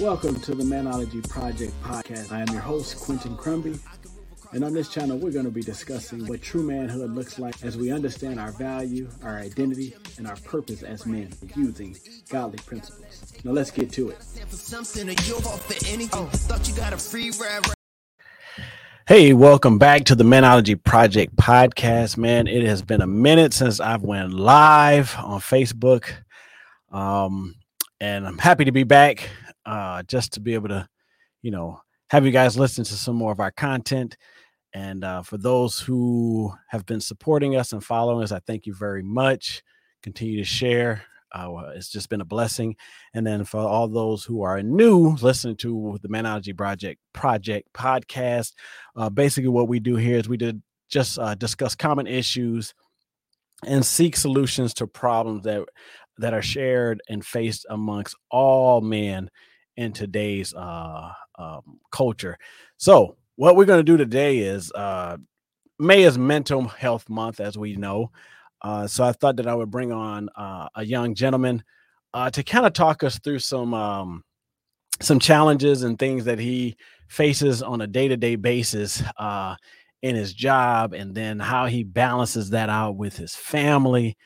[0.00, 2.30] Welcome to the Manology Project podcast.
[2.30, 3.78] I am your host, Quentin Crumby.
[4.52, 7.78] And on this channel, we're going to be discussing what true manhood looks like as
[7.78, 11.96] we understand our value, our identity, and our purpose as men using
[12.28, 13.32] godly principles.
[13.42, 14.18] Now, let's get to it.
[19.08, 22.48] Hey, welcome back to the Manology Project podcast, man.
[22.48, 26.12] It has been a minute since I've went live on Facebook.
[26.92, 27.54] Um,
[27.98, 29.30] and I'm happy to be back
[29.66, 30.88] uh, just to be able to,
[31.42, 31.80] you know,
[32.10, 34.16] have you guys listen to some more of our content.
[34.72, 38.74] And uh, for those who have been supporting us and following us, I thank you
[38.74, 39.62] very much.
[40.02, 41.02] Continue to share.
[41.32, 42.76] Uh, it's just been a blessing.
[43.12, 48.52] And then for all those who are new listening to the Manology Project Project podcast,
[48.94, 52.74] uh, basically what we do here is we did just uh, discuss common issues
[53.64, 55.64] and seek solutions to problems that
[56.18, 59.28] that are shared and faced amongst all men
[59.76, 62.38] in today's uh, um, culture.
[62.76, 65.18] So, what we're going to do today is uh,
[65.78, 68.10] May is Mental Health Month, as we know.
[68.62, 71.62] Uh, so, I thought that I would bring on uh, a young gentleman
[72.14, 74.24] uh, to kind of talk us through some um,
[75.00, 76.76] some challenges and things that he
[77.08, 79.54] faces on a day to day basis uh,
[80.02, 84.16] in his job, and then how he balances that out with his family.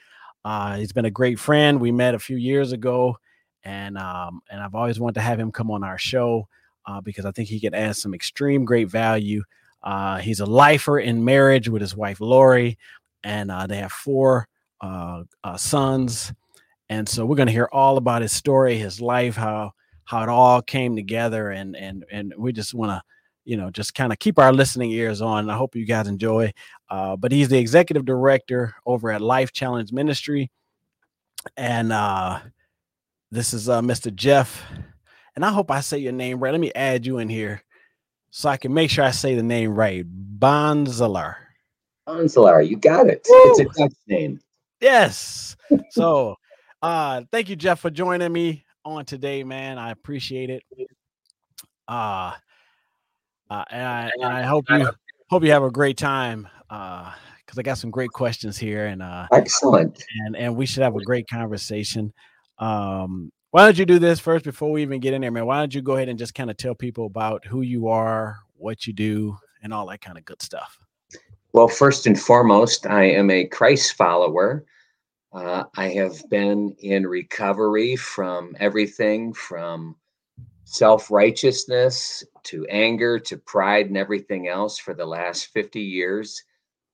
[0.76, 1.80] he's been a great friend.
[1.80, 3.16] We met a few years ago
[3.64, 6.48] and um, and I've always wanted to have him come on our show
[6.86, 9.42] uh, because I think he can add some extreme great value.
[9.82, 12.78] Uh, he's a lifer in marriage with his wife Lori,
[13.24, 14.48] and uh, they have four
[14.80, 16.32] uh, uh, sons.
[16.88, 19.72] And so we're going to hear all about his story, his life, how
[20.04, 23.02] how it all came together, and and and we just want to
[23.44, 25.48] you know just kind of keep our listening ears on.
[25.48, 26.52] I hope you guys enjoy.
[26.88, 30.50] Uh, but he's the executive director over at Life Challenge Ministry,
[31.56, 31.92] and
[33.30, 34.14] this is uh, Mr.
[34.14, 34.62] Jeff,
[35.36, 36.52] and I hope I say your name right.
[36.52, 37.62] Let me add you in here
[38.30, 40.04] so I can make sure I say the name right.
[40.38, 41.36] Bonzelaar.
[42.08, 43.26] Bonzelaar, you got it.
[43.28, 43.38] Woo!
[43.50, 44.40] It's a Dutch name.
[44.80, 45.56] Yes.
[45.90, 46.36] so,
[46.82, 49.78] uh, thank you, Jeff, for joining me on today, man.
[49.78, 50.62] I appreciate it.
[51.86, 52.32] Uh,
[53.50, 54.88] uh and I, and I hope you
[55.28, 56.48] hope you have a great time.
[56.68, 57.12] Uh,
[57.44, 60.94] because I got some great questions here, and uh, excellent, and and we should have
[60.94, 62.12] a great conversation.
[62.60, 65.46] Um, why don't you do this first before we even get in there, man?
[65.46, 68.38] Why don't you go ahead and just kind of tell people about who you are,
[68.56, 70.78] what you do, and all that kind of good stuff?
[71.52, 74.64] Well, first and foremost, I am a Christ follower.
[75.32, 79.96] Uh, I have been in recovery from everything from
[80.64, 86.40] self righteousness to anger to pride and everything else for the last 50 years.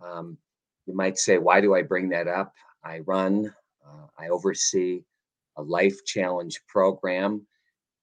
[0.02, 0.38] Um,
[0.86, 2.54] you might say, why do I bring that up?
[2.82, 3.54] I run,
[3.86, 5.02] uh, I oversee
[5.56, 7.46] a life challenge program,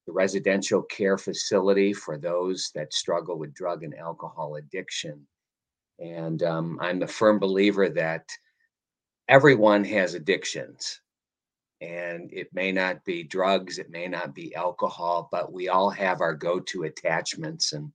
[0.07, 5.25] the residential care facility for those that struggle with drug and alcohol addiction.
[5.99, 8.29] And um, I'm a firm believer that
[9.29, 10.99] everyone has addictions.
[11.81, 16.21] And it may not be drugs, it may not be alcohol, but we all have
[16.21, 17.73] our go-to attachments.
[17.73, 17.91] And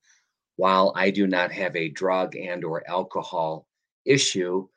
[0.56, 3.66] while I do not have a drug and or alcohol
[4.04, 4.68] issue,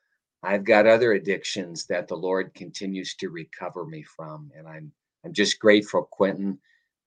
[0.44, 4.52] I've got other addictions that the Lord continues to recover me from.
[4.57, 4.91] And I'm
[5.24, 6.57] I'm just grateful, Quentin,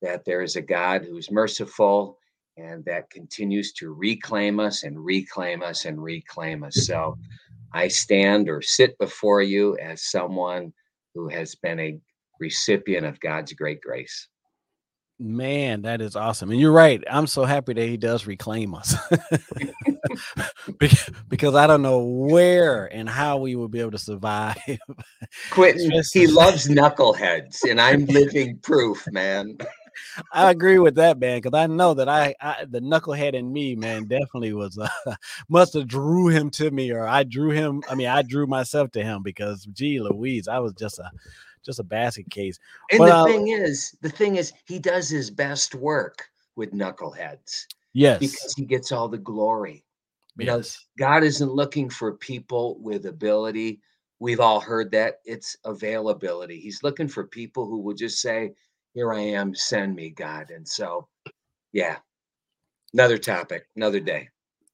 [0.00, 2.18] that there is a God who's merciful
[2.56, 6.86] and that continues to reclaim us and reclaim us and reclaim us.
[6.86, 7.18] So
[7.72, 10.72] I stand or sit before you as someone
[11.14, 11.98] who has been a
[12.38, 14.28] recipient of God's great grace.
[15.20, 16.50] Man, that is awesome.
[16.50, 17.02] And you're right.
[17.08, 18.97] I'm so happy that he does reclaim us.
[21.28, 24.56] because I don't know where and how we would be able to survive.
[25.50, 29.56] Quentin, he loves knuckleheads, and I'm living proof, man.
[30.32, 33.76] I agree with that, man, because I know that I, I, the knucklehead in me,
[33.76, 34.88] man, definitely was uh,
[35.48, 37.82] must have drew him to me, or I drew him.
[37.88, 41.10] I mean, I drew myself to him because, gee, Louise, I was just a
[41.64, 42.58] just a basket case.
[42.90, 46.72] And but, the uh, thing is, the thing is, he does his best work with
[46.72, 47.66] knuckleheads.
[47.93, 49.84] Yes, because he gets all the glory.
[50.37, 50.87] Yes.
[50.99, 53.81] God isn't looking for people with ability.
[54.19, 56.58] We've all heard that it's availability.
[56.58, 58.52] He's looking for people who will just say,
[58.94, 60.50] Here I am, send me, God.
[60.50, 61.08] And so,
[61.72, 61.99] yeah,
[62.93, 64.28] another topic, another day.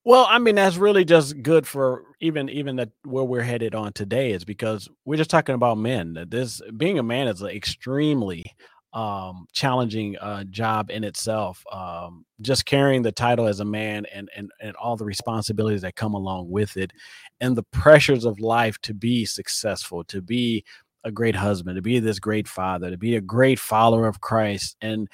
[0.04, 3.92] Well, I mean, that's really just good for even even that where we're headed on
[3.92, 6.16] today is because we're just talking about men.
[6.28, 8.44] This being a man is an extremely
[8.92, 14.28] um challenging uh job in itself um just carrying the title as a man and
[14.34, 16.92] and and all the responsibilities that come along with it
[17.40, 20.64] and the pressures of life to be successful to be
[21.04, 24.76] a great husband to be this great father to be a great follower of Christ
[24.80, 25.08] and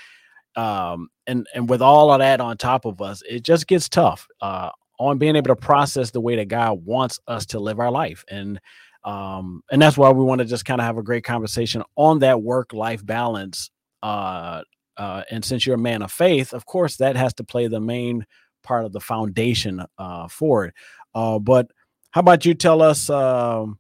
[0.56, 4.26] um, and and with all of that on top of us, it just gets tough
[4.40, 7.90] uh, on being able to process the way that God wants us to live our
[7.90, 8.60] life, and
[9.04, 12.18] um, and that's why we want to just kind of have a great conversation on
[12.20, 13.70] that work life balance.
[14.02, 14.62] Uh,
[14.96, 17.80] uh, and since you're a man of faith, of course, that has to play the
[17.80, 18.26] main
[18.62, 20.74] part of the foundation uh, for it.
[21.14, 21.70] Uh, but
[22.10, 23.78] how about you tell us um,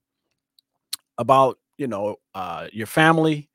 [1.18, 3.48] about you know uh, your family,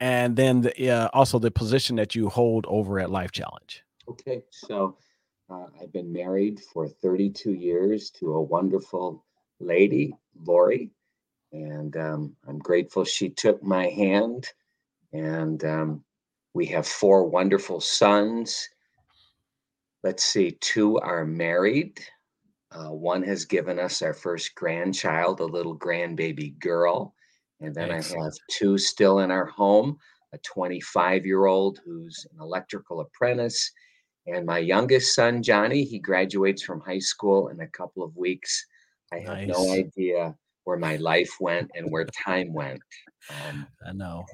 [0.00, 3.82] and then the, uh, also the position that you hold over at Life Challenge.
[4.08, 4.96] Okay, so
[5.50, 9.24] uh, I've been married for 32 years to a wonderful
[9.60, 10.14] lady,
[10.44, 10.90] Lori,
[11.52, 14.48] and um, I'm grateful she took my hand.
[15.12, 16.04] And um,
[16.54, 18.68] we have four wonderful sons.
[20.02, 22.00] Let's see, two are married.
[22.70, 27.14] Uh, one has given us our first grandchild, a little grandbaby girl.
[27.60, 28.22] And then Excellent.
[28.22, 29.98] I have two still in our home
[30.32, 33.70] a 25 year old who's an electrical apprentice,
[34.26, 35.84] and my youngest son, Johnny.
[35.84, 38.66] He graduates from high school in a couple of weeks.
[39.12, 39.48] I have nice.
[39.48, 40.34] no idea
[40.64, 42.80] where my life went and where time went.
[43.30, 44.26] Um, I know.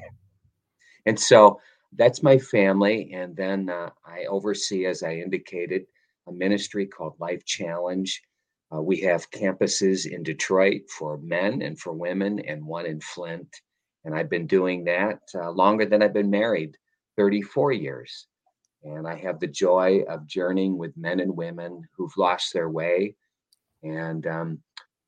[1.06, 1.61] And so
[1.93, 3.12] that's my family.
[3.12, 5.85] And then uh, I oversee, as I indicated,
[6.27, 8.20] a ministry called Life Challenge.
[8.75, 13.49] Uh, we have campuses in Detroit for men and for women, and one in Flint.
[14.05, 16.76] And I've been doing that uh, longer than I've been married
[17.17, 18.26] 34 years.
[18.82, 23.17] And I have the joy of journeying with men and women who've lost their way
[23.82, 24.59] and um,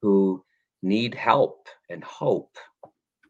[0.01, 0.43] who
[0.83, 2.57] need help and hope.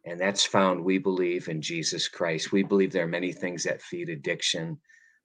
[0.04, 2.52] And that's found, we believe, in Jesus Christ.
[2.52, 4.78] We believe there are many things that feed addiction,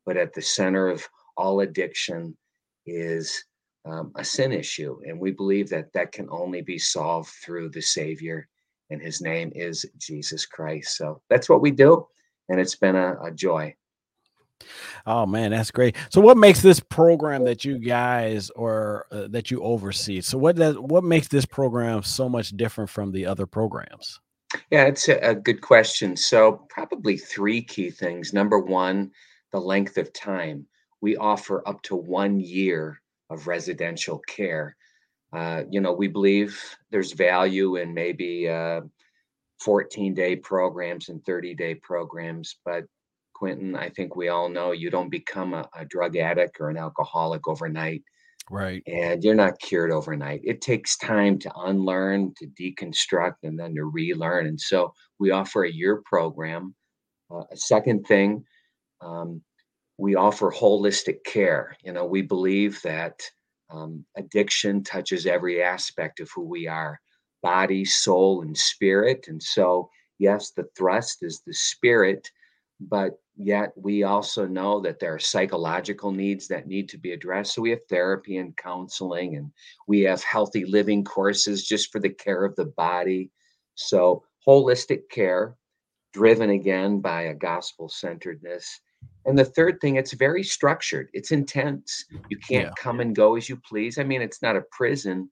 [0.05, 1.07] but at the center of
[1.37, 2.35] all addiction
[2.87, 3.43] is
[3.85, 4.99] um, a sin issue.
[5.05, 8.47] And we believe that that can only be solved through the Savior,
[8.89, 10.97] and his name is Jesus Christ.
[10.97, 12.07] So that's what we do.
[12.49, 13.73] And it's been a, a joy.
[15.05, 15.95] Oh man, that's great.
[16.09, 20.21] So, what makes this program that you guys or uh, that you oversee?
[20.21, 24.19] So, what does what makes this program so much different from the other programs?
[24.69, 26.15] Yeah, it's a, a good question.
[26.15, 28.33] So, probably three key things.
[28.33, 29.11] Number one,
[29.51, 30.67] the length of time.
[31.01, 33.00] We offer up to one year
[33.31, 34.75] of residential care.
[35.33, 36.61] Uh, you know, we believe
[36.91, 38.81] there's value in maybe uh,
[39.61, 42.83] 14 day programs and 30 day programs, but
[43.33, 46.77] Quentin, I think we all know you don't become a, a drug addict or an
[46.77, 48.03] alcoholic overnight.
[48.49, 48.83] Right.
[48.85, 50.41] And you're not cured overnight.
[50.43, 54.47] It takes time to unlearn, to deconstruct, and then to relearn.
[54.47, 56.75] And so we offer a year program.
[57.31, 58.43] Uh, a second thing,
[58.99, 59.41] um,
[60.01, 61.77] we offer holistic care.
[61.83, 63.21] You know, we believe that
[63.69, 66.99] um, addiction touches every aspect of who we are
[67.43, 69.25] body, soul, and spirit.
[69.27, 72.27] And so, yes, the thrust is the spirit,
[72.79, 77.53] but yet we also know that there are psychological needs that need to be addressed.
[77.53, 79.51] So, we have therapy and counseling, and
[79.87, 83.29] we have healthy living courses just for the care of the body.
[83.75, 85.57] So, holistic care
[86.11, 88.81] driven again by a gospel centeredness
[89.25, 91.09] and the third thing, it's very structured.
[91.13, 92.05] It's intense.
[92.29, 92.73] You can't yeah.
[92.77, 93.99] come and go as you please.
[93.99, 95.29] I mean, it's not a prison,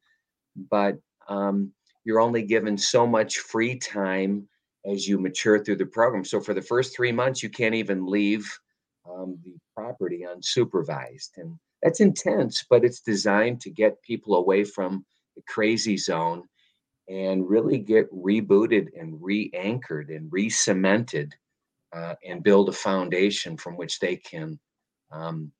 [0.69, 1.71] but um,
[2.04, 4.48] you're only given so much free time
[4.86, 6.24] as you mature through the program.
[6.24, 8.47] So for the first three months, you can't even leave
[9.09, 12.66] um, the property unsupervised, and that's intense.
[12.69, 15.04] But it's designed to get people away from
[15.35, 16.44] the crazy zone
[17.07, 21.33] and really get rebooted and re-anchored and re-cemented
[21.93, 24.59] uh, and build a foundation from which they can
[25.11, 25.51] um,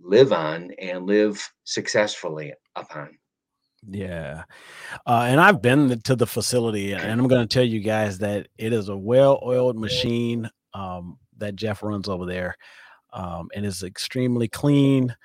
[0.00, 3.16] live on and live successfully upon.
[3.86, 4.44] Yeah.
[5.06, 8.48] Uh, and I've been to the facility, and I'm going to tell you guys that
[8.58, 12.56] it is a well oiled machine um, that Jeff runs over there.
[13.10, 15.16] Um, and is extremely clean.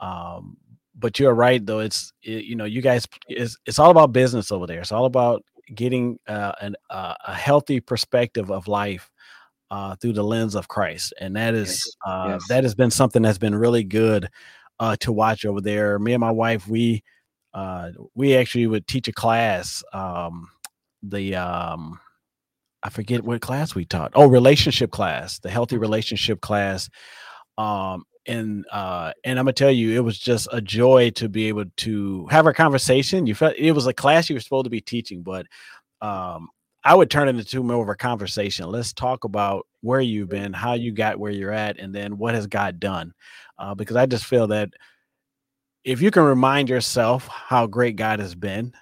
[0.00, 0.56] Um,
[0.94, 1.80] but you're right, though.
[1.80, 4.80] It's, it, you know, you guys, it's, it's all about business over there.
[4.80, 5.44] It's all about
[5.74, 9.10] getting uh, an, uh, a healthy perspective of life
[9.70, 12.48] uh, through the lens of Christ, and that is uh, yes.
[12.48, 14.28] that has been something that's been really good
[14.78, 15.98] uh, to watch over there.
[15.98, 17.02] Me and my wife, we
[17.54, 19.82] uh, we actually would teach a class.
[19.92, 20.48] Um,
[21.02, 21.98] the um,
[22.82, 24.12] I forget what class we taught.
[24.14, 26.88] Oh, relationship class, the healthy relationship class.
[27.58, 31.48] Um, and uh, and I'm gonna tell you, it was just a joy to be
[31.48, 33.26] able to have a conversation.
[33.26, 35.46] You felt it was a class you were supposed to be teaching, but
[36.02, 36.48] um,
[36.86, 38.70] I would turn it into more of a conversation.
[38.70, 42.36] Let's talk about where you've been, how you got where you're at, and then what
[42.36, 43.12] has God done.
[43.58, 44.70] Uh, because I just feel that
[45.82, 48.72] if you can remind yourself how great God has been,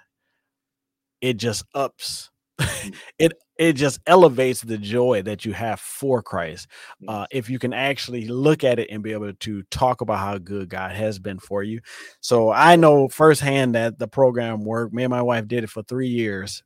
[1.19, 2.29] it just ups,
[2.61, 2.93] mm.
[3.17, 6.67] it it just elevates the joy that you have for Christ.
[7.07, 10.37] Uh, if you can actually look at it and be able to talk about how
[10.37, 11.79] good God has been for you.
[12.19, 14.93] So I know firsthand that the program worked.
[14.93, 16.63] Me and my wife did it for three years,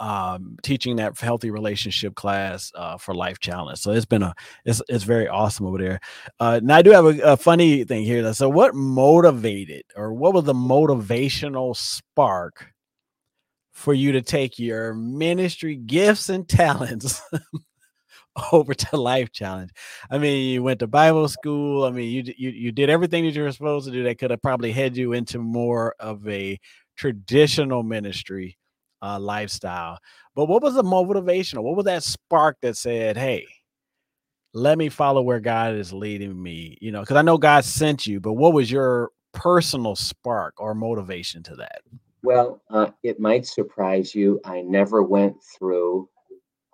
[0.00, 3.78] um, teaching that healthy relationship class uh, for Life Challenge.
[3.78, 6.00] So it's been a it's it's very awesome over there.
[6.40, 8.32] Uh, now I do have a, a funny thing here.
[8.34, 12.72] So what motivated or what was the motivational spark?
[13.78, 17.22] for you to take your ministry gifts and talents
[18.52, 19.70] over to life challenge
[20.10, 23.36] i mean you went to bible school i mean you, you you did everything that
[23.36, 26.58] you were supposed to do that could have probably head you into more of a
[26.96, 28.57] traditional ministry
[29.02, 29.98] uh, lifestyle
[30.34, 33.46] but what was the motivational what was that spark that said hey
[34.54, 38.06] let me follow where god is leading me you know because i know god sent
[38.06, 41.80] you but what was your personal spark or motivation to that
[42.22, 44.40] well, uh, it might surprise you.
[44.44, 46.08] I never went through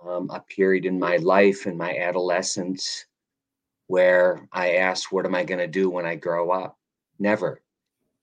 [0.05, 3.07] um, a period in my life, in my adolescence,
[3.87, 6.79] where I asked, What am I going to do when I grow up?
[7.19, 7.63] Never.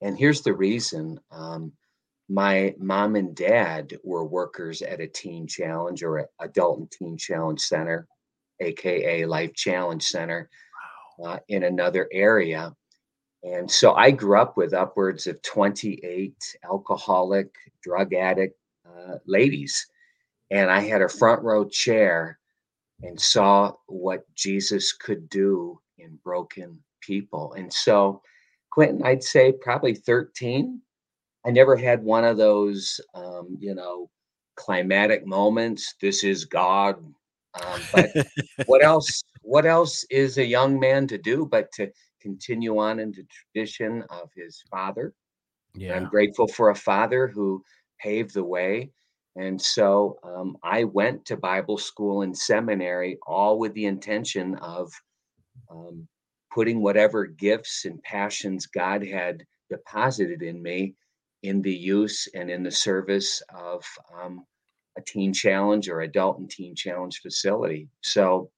[0.01, 1.71] And here's the reason um,
[2.31, 7.59] my mom and dad were workers at a teen challenge or adult and teen challenge
[7.59, 8.07] center,
[8.61, 10.49] AKA Life Challenge Center,
[11.25, 12.73] uh, in another area.
[13.43, 16.33] And so I grew up with upwards of 28
[16.63, 17.49] alcoholic,
[17.83, 18.57] drug addict
[18.87, 19.85] uh, ladies.
[20.51, 22.39] And I had a front row chair
[23.01, 27.53] and saw what Jesus could do in broken people.
[27.53, 28.21] And so,
[28.71, 30.81] Quentin, I'd say probably 13.
[31.45, 34.09] I never had one of those, um, you know,
[34.55, 35.95] climatic moments.
[36.01, 37.03] This is God.
[37.55, 38.11] Um, but
[38.65, 39.23] what else?
[39.41, 44.03] What else is a young man to do but to continue on in the tradition
[44.09, 45.13] of his father.
[45.73, 45.95] Yeah.
[45.95, 47.63] I'm grateful for a father who
[47.99, 48.91] paved the way.
[49.35, 54.91] And so um, I went to Bible school and seminary all with the intention of
[55.69, 56.07] um,
[56.53, 60.95] putting whatever gifts and passions God had deposited in me
[61.43, 63.83] in the use and in the service of
[64.21, 64.45] um,
[64.97, 67.87] a teen challenge or adult and teen challenge facility.
[68.01, 68.51] So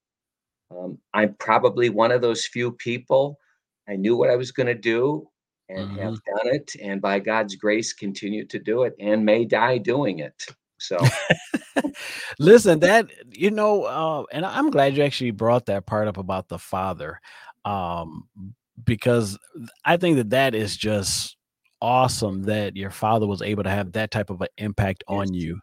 [0.72, 3.40] um, I'm probably one of those few people
[3.88, 5.28] I knew what I was going to do
[5.70, 6.00] and mm-hmm.
[6.00, 10.20] have done it, and by God's grace, continue to do it and may die doing
[10.20, 10.46] it.
[10.78, 11.00] So,
[12.40, 16.50] listen, that you know, uh, and I'm glad you actually brought that part up about
[16.50, 17.20] the father,
[17.66, 18.28] um,
[18.84, 19.38] because
[19.86, 21.38] I think that that is just
[21.84, 25.16] awesome that your father was able to have that type of an impact yes.
[25.16, 25.60] on you,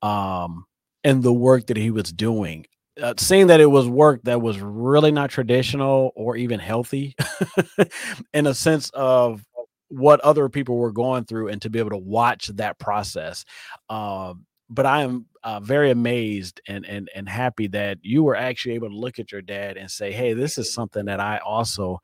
[0.00, 0.64] um,
[1.04, 2.64] and the work that he was doing
[3.00, 7.14] uh, seeing that it was work that was really not traditional or even healthy
[8.34, 9.44] in a sense of
[9.88, 13.44] what other people were going through and to be able to watch that process
[13.88, 18.74] um, but i am uh, very amazed and and and happy that you were actually
[18.74, 21.98] able to look at your dad and say hey this is something that i also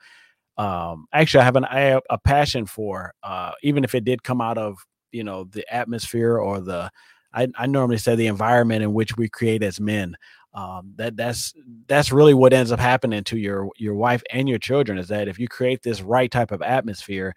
[0.56, 4.22] um, actually i have an I have a passion for uh, even if it did
[4.22, 4.78] come out of
[5.12, 6.90] you know the atmosphere or the
[7.32, 10.16] I, I normally say the environment in which we create as men
[10.54, 11.52] um, that that's
[11.88, 15.28] that's really what ends up happening to your your wife and your children is that
[15.28, 17.34] if you create this right type of atmosphere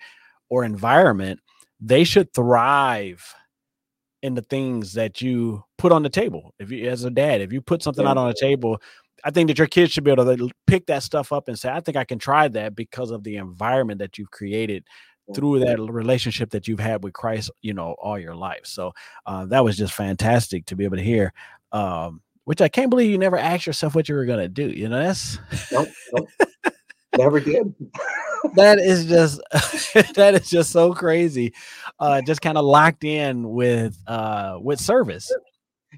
[0.50, 1.40] or environment
[1.80, 3.24] they should thrive
[4.24, 6.54] in the things that you put on the table.
[6.58, 8.80] If you as a dad if you put something out on the table
[9.24, 11.70] i think that your kids should be able to pick that stuff up and say
[11.70, 14.84] i think i can try that because of the environment that you've created
[15.36, 18.62] through that relationship that you've had with Christ, you know, all your life.
[18.64, 18.94] So
[19.26, 21.34] uh, that was just fantastic to be able to hear.
[21.72, 24.70] Um, which I can't believe you never asked yourself what you were gonna do.
[24.70, 25.38] You know, that's
[25.70, 26.30] nope, nope.
[27.18, 27.76] never did.
[28.56, 29.42] that is just
[30.16, 31.54] that is just so crazy.
[32.00, 35.30] Uh, just kind of locked in with uh with service.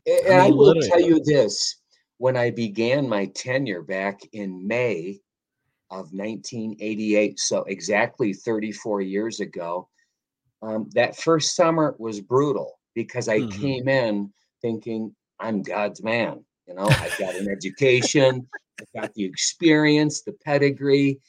[0.08, 0.90] And I, mean, I will literally.
[0.90, 1.76] tell you this:
[2.20, 5.22] when I began my tenure back in May
[5.90, 9.88] of 1988, so exactly 34 years ago,
[10.62, 13.62] um, that first summer was brutal because I mm-hmm.
[13.62, 16.44] came in thinking I'm God's man.
[16.68, 18.46] You know, I've got an education,
[18.80, 21.20] I've got the experience, the pedigree.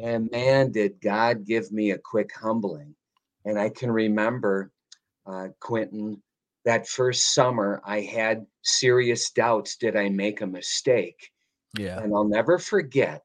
[0.00, 2.96] And man, did God give me a quick humbling.
[3.44, 4.72] And I can remember,
[5.24, 6.20] uh, Quentin,
[6.64, 11.30] that first summer, I had serious doubts did I make a mistake?
[11.78, 11.98] Yeah.
[11.98, 13.22] And I'll never forget,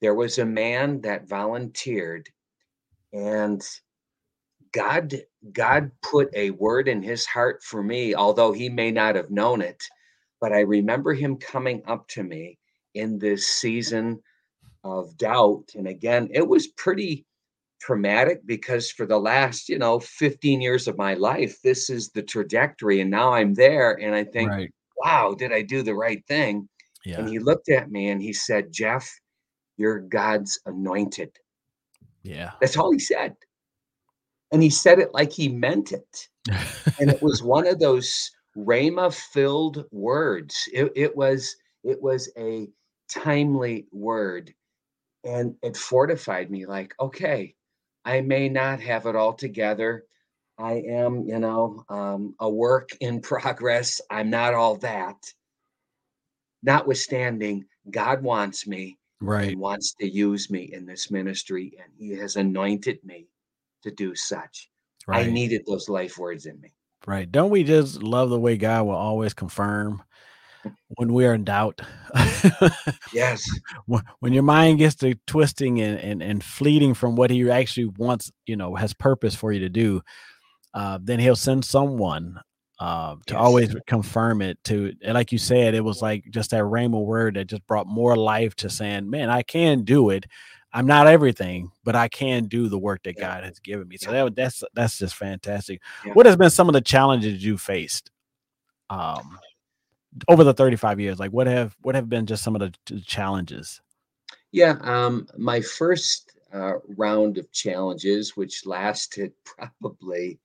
[0.00, 2.28] there was a man that volunteered,
[3.12, 3.62] and
[4.72, 5.14] God
[5.52, 9.60] God put a word in his heart for me, although he may not have known
[9.60, 9.82] it.
[10.40, 12.58] But I remember him coming up to me
[12.94, 14.22] in this season
[14.82, 15.70] of doubt.
[15.74, 17.24] And again, it was pretty
[17.82, 22.22] traumatic because for the last, you know, 15 years of my life, this is the
[22.22, 23.00] trajectory.
[23.00, 24.00] And now I'm there.
[24.00, 24.70] And I think, right.
[25.02, 26.68] wow, did I do the right thing?
[27.04, 27.18] Yeah.
[27.18, 29.10] And he looked at me and he said, Jeff,
[29.76, 31.30] you're God's anointed.
[32.22, 32.52] Yeah.
[32.60, 33.34] That's all he said.
[34.52, 36.28] And he said it like he meant it.
[37.00, 40.68] and it was one of those Rhema filled words.
[40.72, 42.68] It, it was it was a
[43.10, 44.54] timely word.
[45.24, 47.54] And it fortified me like, okay,
[48.04, 50.04] I may not have it all together.
[50.58, 54.00] I am, you know, um, a work in progress.
[54.10, 55.16] I'm not all that.
[56.62, 59.56] Notwithstanding, God wants me right.
[59.56, 63.28] wants to use me in this ministry, and He has anointed me
[63.82, 64.70] to do such.
[65.06, 65.26] Right.
[65.26, 66.72] I needed those life words in me.
[67.06, 67.30] Right.
[67.30, 70.02] Don't we just love the way God will always confirm
[70.96, 71.80] when we are in doubt?
[73.12, 73.44] yes.
[73.86, 77.86] When, when your mind gets to twisting and, and, and fleeting from what he actually
[77.86, 80.02] wants, you know, has purpose for you to do,
[80.74, 82.40] uh, then he'll send someone
[82.78, 83.40] uh, to Yes.
[83.42, 87.34] always confirm it to and like you said it was like just that rhema word
[87.36, 90.24] that just brought more life to saying man i can do it
[90.72, 93.34] i'm not everything but i can do the work that Yeah.
[93.36, 94.24] god has given me so Yeah.
[94.24, 96.14] that, that's that's just fantastic Yeah.
[96.14, 98.10] what has been some of the challenges you faced
[98.90, 99.38] um
[100.28, 103.80] over the 35 years like what have what have been just some of the challenges
[104.52, 104.76] Yeah.
[104.82, 109.32] Um, my first uh, round of challenges, which lasted
[109.80, 110.38] probably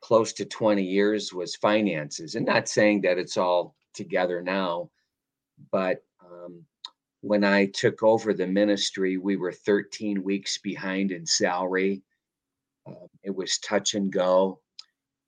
[0.00, 2.34] close to 20 years, was finances.
[2.34, 4.90] And not saying that it's all together now,
[5.70, 6.64] but um,
[7.20, 12.02] when I took over the ministry, we were 13 weeks behind in salary.
[12.86, 14.60] Uh, it was touch and go.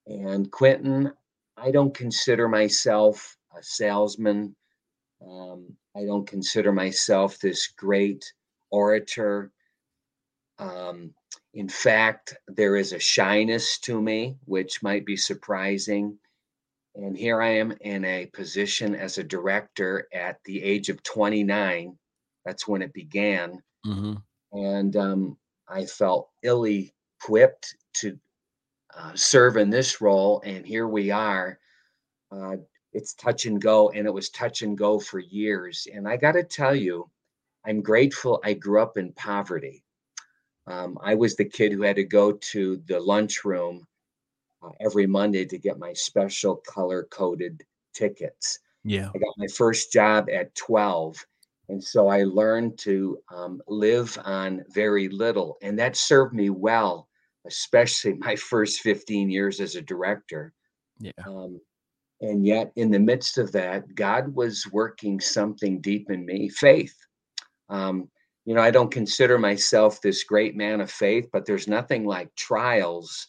[0.07, 1.13] And Quentin,
[1.57, 4.55] I don't consider myself a salesman.
[5.27, 8.25] Um, I don't consider myself this great
[8.71, 9.51] orator.
[10.59, 11.15] Um,
[11.55, 16.19] in fact, there is a shyness to me, which might be surprising.
[16.95, 21.97] And here I am in a position as a director at the age of 29.
[22.45, 23.63] That's when it began.
[23.87, 24.15] mm-hmm.
[24.53, 28.19] And um, I felt ill equipped to
[28.97, 30.43] uh, serve in this role.
[30.45, 31.59] And here we are.
[32.33, 32.57] Uh,
[32.93, 33.91] it's touch and go.
[33.91, 35.87] And it was touch and go for years.
[35.93, 37.11] And I got to tell you,
[37.65, 39.85] I'm grateful I grew up in poverty.
[40.67, 43.87] Um, I was the kid who had to go to the lunchroom
[44.63, 47.63] uh, every Monday to get my special color coded
[47.95, 48.61] tickets.
[48.85, 51.25] yeah I got my first job at 12.
[51.69, 55.57] And so I learned to um, live on very little.
[55.63, 57.09] And that served me well,
[57.47, 60.53] especially my first 15 years as a director.
[60.99, 61.61] yeah Um,
[62.21, 66.95] and yet, in the midst of that, God was working something deep in me faith.
[67.71, 68.11] Um,
[68.45, 72.35] you know, I don't consider myself this great man of faith, but there's nothing like
[72.37, 73.27] trials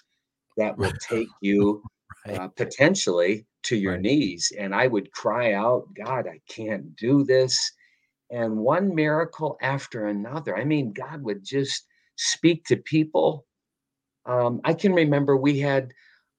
[0.58, 1.86] that will take you
[2.26, 4.02] right uh, potentially to your Right.
[4.02, 4.52] knees.
[4.58, 7.72] And I would cry out, God, I can't do this.
[8.32, 10.58] And one miracle after another.
[10.58, 13.46] I mean, God would just speak to people.
[14.26, 15.94] Um, I can remember we had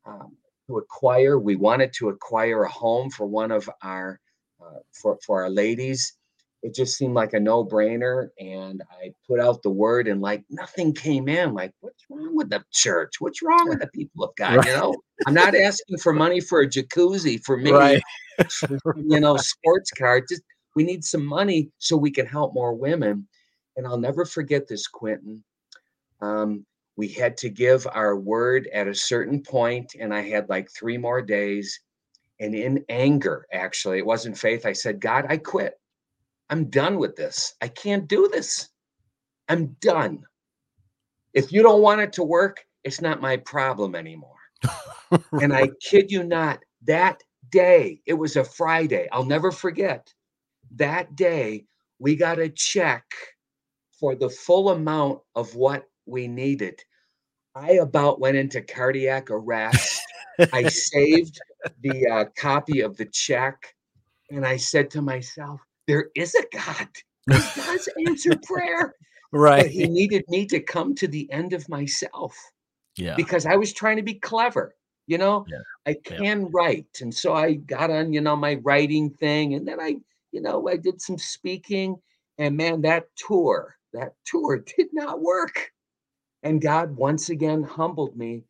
[0.07, 0.37] um,
[0.73, 4.19] to acquire, we wanted to acquire a home for one of our,
[4.61, 6.15] uh, for, for our ladies.
[6.63, 8.29] It just seemed like a no brainer.
[8.39, 11.55] And I put out the word and like nothing came in.
[11.55, 13.15] Like, what's wrong with the church?
[13.19, 14.59] What's wrong with the people of God?
[14.59, 14.67] Right.
[14.69, 14.95] You know,
[15.27, 18.03] I'm not asking for money for a jacuzzi for me, right
[18.97, 20.21] you know, sports car.
[20.21, 20.43] Just
[20.75, 23.27] we need some money so we can help more women.
[23.77, 25.43] And I'll never forget this, Quentin.
[26.21, 26.65] Um,
[26.97, 30.99] we had to give our word at a certain point, and I had like three
[30.99, 31.81] more days.
[32.41, 34.67] And in anger, actually, it wasn't faith.
[34.67, 35.75] I said, God, I quit.
[36.51, 37.55] I'm done with this.
[37.63, 38.69] I can't do this.
[39.49, 40.25] I'm done.
[41.35, 44.37] If you don't want it to work, it's not my problem anymore.
[45.41, 49.09] And I kid you not, that day, it was a Friday.
[49.13, 50.13] I'll never forget.
[50.77, 51.67] That day,
[51.99, 53.05] we got a check
[54.01, 56.81] for the full amount of what we needed.
[57.55, 60.03] I about went into cardiac arrest.
[60.53, 61.41] I saved
[61.81, 63.75] the uh, copy of the check
[64.31, 66.89] and I said to myself, there is a God.
[67.27, 68.95] He does answer prayer.
[69.31, 72.37] But right he needed me to come to the end of myself
[72.97, 74.77] yeah because I was trying to be clever.
[75.07, 75.63] You know, Yeah.
[75.87, 76.17] I Yeah.
[76.17, 77.01] can write.
[77.01, 79.55] And so I got on, you know, my writing thing.
[79.55, 79.97] And then I,
[80.31, 81.97] you know, I did some speaking.
[82.39, 85.72] And man, that tour, that tour did not work.
[86.43, 88.45] And God once again humbled me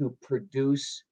[0.00, 1.02] to produce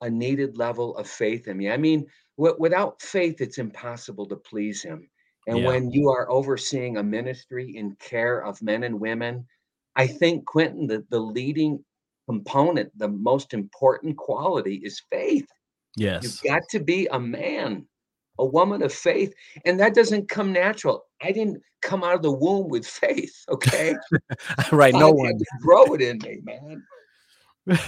[0.00, 1.70] a needed level of faith in me.
[1.70, 5.08] I mean, wi- without faith, it's impossible to please Him.
[5.46, 5.66] And Yeah.
[5.66, 9.46] when you are overseeing a ministry in care of men and women,
[9.96, 11.84] I think, Quentin, the, the leading
[12.28, 15.46] component, the most important quality is faith.
[15.96, 17.86] yes You've got to be a man
[18.38, 19.32] a woman of faith,
[19.64, 21.04] and that doesn't come natural.
[21.22, 23.34] I didn't come out of the womb with faith.
[23.48, 23.94] Okay,
[24.72, 24.94] right?
[24.94, 26.82] No one grow it in me, man.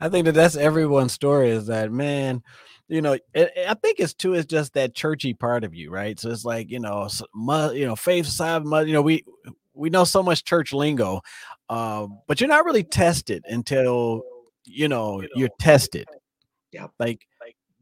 [0.00, 1.50] I think that that's everyone's story.
[1.50, 2.42] Is that man?
[2.88, 4.34] You know, it, I think it's too.
[4.34, 6.18] It's just that churchy part of you, right?
[6.18, 7.08] So it's like you know,
[7.72, 9.24] you know, faith side, you know, we
[9.74, 11.20] we know so much church lingo,
[11.68, 14.22] uh, but you're not really tested until
[14.64, 16.06] you know you're tested.
[16.72, 17.26] Yeah, like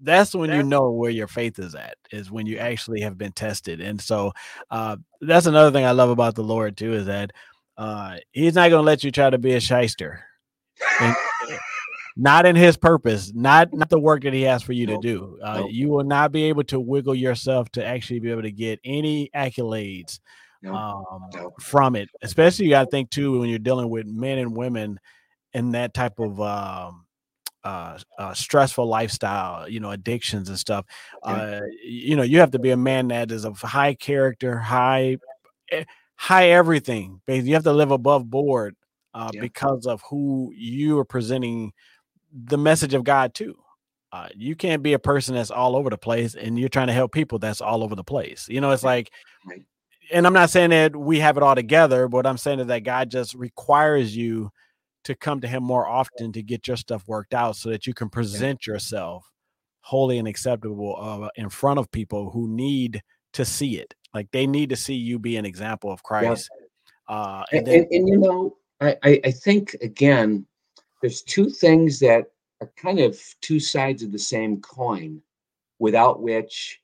[0.05, 3.33] that's when you know where your faith is at is when you actually have been
[3.33, 4.33] tested and so
[4.71, 7.33] uh, that's another thing i love about the lord too is that
[7.77, 10.25] uh, he's not going to let you try to be a shyster
[11.01, 11.17] and,
[12.17, 15.03] not in his purpose not not the work that he has for you nope.
[15.03, 15.71] to do uh, nope.
[15.73, 19.29] you will not be able to wiggle yourself to actually be able to get any
[19.35, 20.21] accolades
[20.63, 20.75] nope.
[20.75, 21.29] Um,
[21.61, 25.01] from it especially you got to think too when you're dealing with men and women
[25.55, 27.04] in that type of um,
[27.65, 30.85] uh, uh, stressful lifestyle, you know, addictions and stuff.
[31.23, 35.17] Uh, you know, you have to be a man that is of high character, high,
[35.71, 35.85] eh,
[36.17, 37.21] high everything.
[37.27, 38.77] You have to live above board
[39.15, 39.41] uh, yeah.
[39.41, 41.73] because of who you are presenting
[42.33, 43.57] the message of God to.
[44.13, 46.93] Uh, you can't be a person that's all over the place and you're trying to
[46.93, 48.47] help people that's all over the place.
[48.49, 49.11] You know, it's like,
[50.13, 53.11] and I'm not saying that we have it all together, but I'm saying that God
[53.11, 54.53] just requires you
[55.05, 57.95] to come to him more often to get your stuff worked out so that you
[57.95, 59.31] can present yourself
[59.81, 63.03] holy and acceptable uh, in front of people who need
[63.35, 63.95] to see it.
[64.15, 66.49] Like they need to see you be an example of christ
[67.09, 67.15] yeah.
[67.15, 70.47] uh, and, then- and, and, you know I, I think again
[71.01, 72.25] there's two things that
[72.61, 75.21] are kind of two sides of the same coin
[75.79, 76.81] without which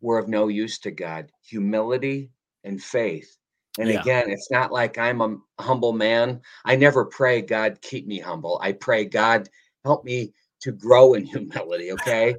[0.00, 2.30] we're of no use to god humility
[2.64, 3.36] and faith
[3.78, 4.00] and yeah.
[4.00, 6.40] again, it's not like I'm a humble man.
[6.64, 8.60] I never pray, God, keep me humble.
[8.62, 9.48] I pray, God,
[9.84, 11.92] help me to grow in humility.
[11.92, 12.36] Okay.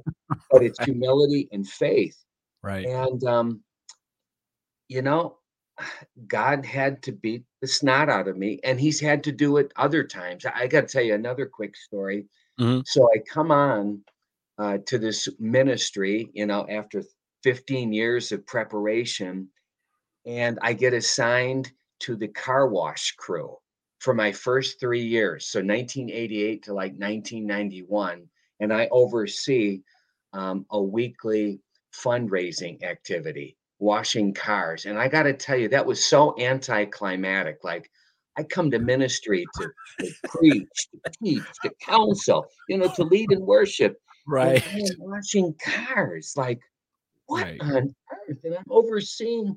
[0.50, 2.16] but it's humility and faith.
[2.62, 2.86] Right.
[2.86, 3.60] And, um,
[4.88, 5.38] you know,
[6.28, 9.72] God had to beat the snot out of me, and He's had to do it
[9.76, 10.46] other times.
[10.46, 12.26] I got to tell you another quick story.
[12.60, 12.82] Mm-hmm.
[12.86, 14.04] So I come on
[14.58, 17.02] uh, to this ministry, you know, after
[17.42, 19.48] 15 years of preparation
[20.26, 23.56] and I get assigned to the car wash crew
[23.98, 25.46] for my first three years.
[25.46, 28.28] So 1988 to like 1991.
[28.60, 29.80] And I oversee
[30.32, 31.60] um, a weekly
[31.94, 34.86] fundraising activity, washing cars.
[34.86, 37.64] And I got to tell you, that was so anticlimactic.
[37.64, 37.90] Like,
[38.36, 43.30] I come to ministry to, to preach, to teach, to counsel, you know, to lead
[43.32, 43.96] in worship.
[44.26, 44.64] Right.
[44.98, 46.34] washing cars.
[46.36, 46.60] Like,
[47.26, 47.60] what right.
[47.60, 47.94] on
[48.28, 48.38] earth?
[48.44, 49.56] And I'm overseeing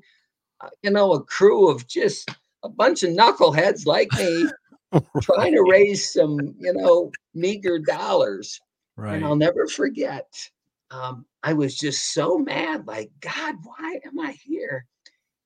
[0.82, 2.30] you know, a crew of just
[2.62, 4.48] a bunch of knuckleheads like me
[5.22, 8.60] trying to raise some, you know, meager dollars.
[8.96, 9.16] Right.
[9.16, 10.26] And I'll never forget.
[10.90, 14.86] Um, I was just so mad, like, God, why am I here?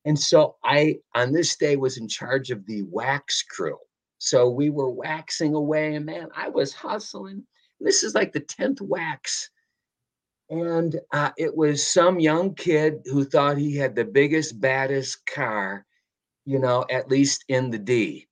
[0.05, 3.79] And so I, on this day, was in charge of the wax crew.
[4.19, 7.45] So we were waxing away, and man, I was hustling.
[7.81, 9.51] This is like the 10th wax
[10.53, 15.87] and uh, it was some young kid who thought he had the biggest, baddest car,
[16.45, 18.29] you know, at least in the D.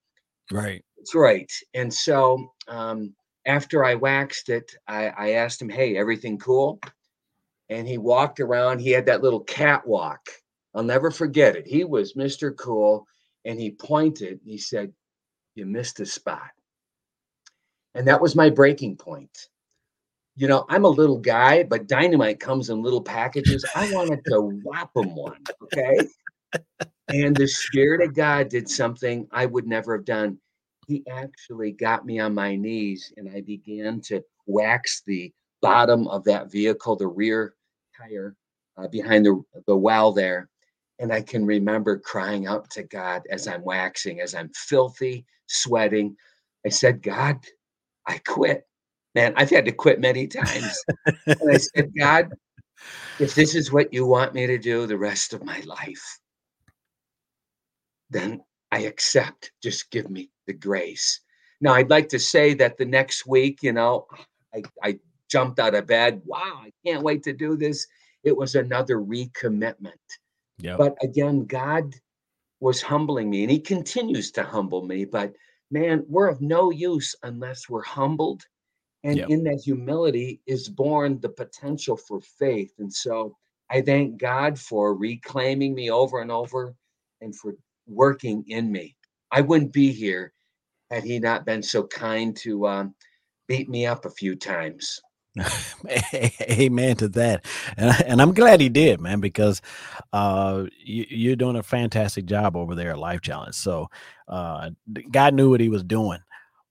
[0.53, 0.85] Right.
[0.99, 1.51] That's right.
[1.73, 3.15] And so um,
[3.47, 6.79] after I waxed it, I, I asked him, Hey, everything cool?
[7.71, 8.81] And he walked around.
[8.81, 10.29] He had that little catwalk.
[10.75, 11.67] I'll never forget it.
[11.67, 12.55] He was Mr.
[12.55, 13.07] Cool.
[13.47, 14.93] And he pointed, he said,
[15.55, 16.51] You missed a spot.
[17.95, 19.49] And that was my breaking point
[20.41, 23.63] you know, I'm a little guy, but dynamite comes in little packages.
[23.75, 25.37] I wanted to whop him one.
[25.65, 26.09] Okay.
[27.11, 30.39] and the Spirit of God did something I would never have done.
[30.87, 36.25] He actually got me on my knees and I began to wax the bottom of
[36.25, 37.55] that vehicle, the rear
[37.95, 38.35] tire
[38.79, 40.49] uh, behind the, the well there.
[41.01, 46.17] And I can remember crying out to God as I'm waxing, as I'm filthy, sweating.
[46.65, 47.37] I said, God,
[48.07, 48.65] I quit
[49.15, 50.83] man, I've had to quit many times.
[51.27, 52.31] and I said, God,
[53.19, 56.21] if this is what you want me to do the rest of my life,
[58.11, 58.43] then
[58.73, 59.53] I accept.
[59.63, 61.21] Just give me the grace.
[61.61, 64.07] Now, I'd like to say that the next week, you know,
[64.55, 66.23] I, I jumped out of bed.
[66.25, 67.87] Wow, I can't wait to do this.
[68.25, 69.93] It was another recommitment.
[70.59, 70.79] Yep.
[70.79, 71.95] But again, God
[72.61, 75.05] was humbling me and he continues to humble me.
[75.05, 75.35] But
[75.71, 78.45] man, we're of no use unless we're humbled
[79.05, 79.31] and yep.
[79.31, 82.73] in that humility is born the potential for faith.
[82.79, 83.37] And so
[83.71, 86.75] I thank God for reclaiming me over and over
[87.21, 87.55] and for
[87.87, 88.97] working in me.
[89.31, 90.33] I wouldn't be here
[90.91, 92.95] had He not been so kind to um,
[93.49, 95.01] beat me up a few times.
[96.51, 99.63] Amen to that, and, and I'm glad he did, man, because
[100.13, 103.55] uh, you, are doing a fantastic job over there at Life Challenge.
[103.55, 103.89] So
[104.27, 104.71] uh,
[105.13, 106.19] God knew what He was doing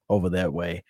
[0.10, 0.84] over that way.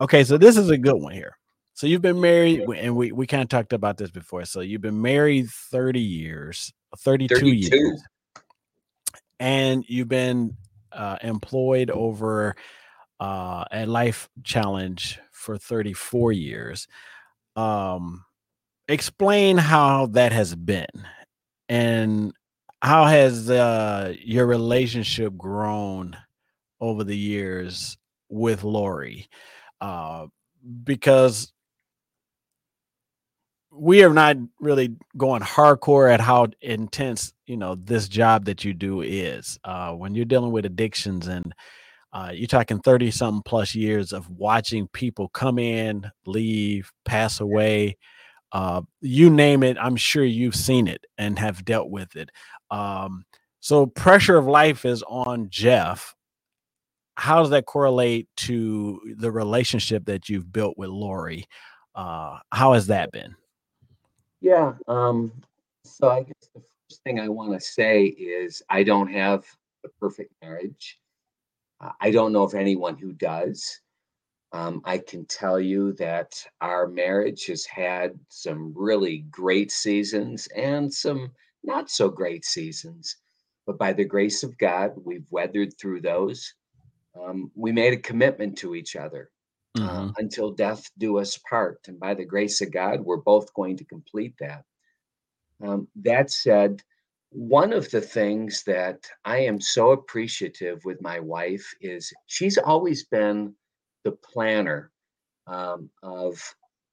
[0.00, 1.36] Okay, so this is a good one here.
[1.74, 4.44] So you've been married, and we we kind of talked about this before.
[4.44, 7.76] So you've been married 30 years, 32, 32.
[7.76, 8.02] years,
[9.38, 10.56] and you've been
[10.92, 12.56] uh, employed over
[13.18, 16.88] uh, at Life Challenge for 34 years.
[17.56, 18.24] Um,
[18.88, 20.86] explain how that has been
[21.68, 22.32] and
[22.82, 26.16] how has uh, your relationship grown
[26.80, 29.28] over the years with Lori?
[29.80, 30.26] Uh,
[30.84, 31.52] because
[33.72, 38.74] we are not really going hardcore at how intense you know this job that you
[38.74, 41.54] do is uh, when you're dealing with addictions and
[42.12, 47.96] uh, you're talking 30 something plus years of watching people come in, leave, pass away.
[48.52, 52.30] Uh, you name it, I'm sure you've seen it and have dealt with it.
[52.70, 53.24] Um,
[53.60, 56.16] so, pressure of life is on Jeff.
[57.20, 61.44] How does that correlate to the relationship that you've built with Lori?
[61.94, 63.36] Uh, how has that been?
[64.40, 64.72] Yeah.
[64.88, 65.30] Um,
[65.84, 69.44] so, I guess the first thing I want to say is I don't have
[69.84, 70.98] a perfect marriage.
[72.00, 73.80] I don't know of anyone who does.
[74.52, 80.90] Um, I can tell you that our marriage has had some really great seasons and
[80.90, 81.32] some
[81.64, 83.16] not so great seasons.
[83.66, 86.54] But by the grace of God, we've weathered through those.
[87.18, 89.30] Um, we made a commitment to each other
[89.76, 90.08] uh, mm-hmm.
[90.08, 91.80] uh, until death do us part.
[91.88, 94.64] And by the grace of God, we're both going to complete that.
[95.62, 96.82] Um, that said,
[97.30, 103.04] one of the things that I am so appreciative with my wife is she's always
[103.04, 103.54] been
[104.04, 104.90] the planner
[105.46, 106.42] um, of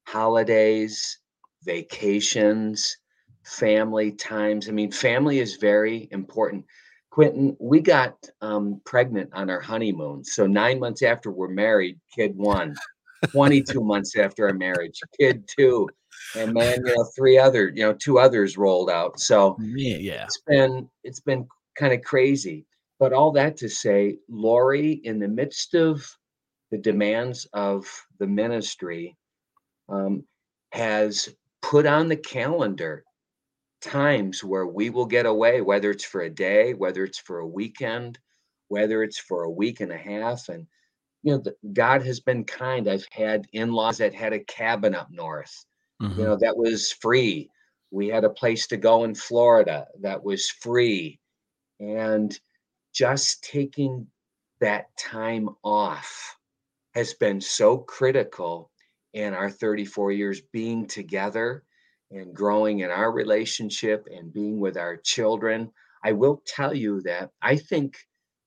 [0.05, 1.19] holidays,
[1.63, 2.97] vacations,
[3.43, 4.69] family times.
[4.69, 6.65] I mean, family is very important.
[7.17, 10.23] Quentin, we got um, pregnant on our honeymoon.
[10.23, 12.75] So, nine months after we're married, kid one.
[13.31, 15.89] 22 months after our marriage, kid two
[16.35, 20.23] and then you know three other you know two others rolled out so yeah, yeah.
[20.23, 22.65] it's been it's been kind of crazy
[22.99, 26.05] but all that to say lori in the midst of
[26.71, 27.85] the demands of
[28.19, 29.15] the ministry
[29.89, 30.23] um,
[30.71, 31.29] has
[31.61, 33.03] put on the calendar
[33.81, 37.47] times where we will get away whether it's for a day whether it's for a
[37.47, 38.17] weekend
[38.69, 40.65] whether it's for a week and a half and
[41.23, 45.09] you know the, god has been kind i've had in-laws that had a cabin up
[45.11, 45.65] north
[46.01, 46.19] Mm-hmm.
[46.19, 47.49] You know, that was free.
[47.91, 51.19] We had a place to go in Florida that was free.
[51.79, 52.37] And
[52.93, 54.07] just taking
[54.59, 56.37] that time off
[56.93, 58.71] has been so critical
[59.13, 61.63] in our 34 years being together
[62.11, 65.71] and growing in our relationship and being with our children.
[66.03, 67.97] I will tell you that I think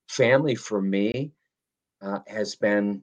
[0.09, 1.33] family for me
[2.03, 3.03] uh, has been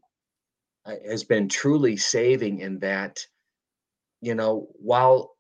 [0.86, 3.20] uh, has been truly saving in that
[4.22, 5.36] you know, while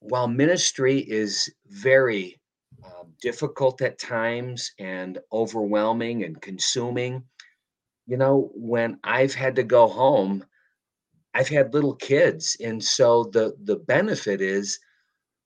[0.00, 2.40] while ministry is very
[2.84, 7.24] uh, difficult at times and overwhelming and consuming,
[8.06, 10.44] you know, when I've had to go home,
[11.38, 14.80] I've had little kids, and so the the benefit is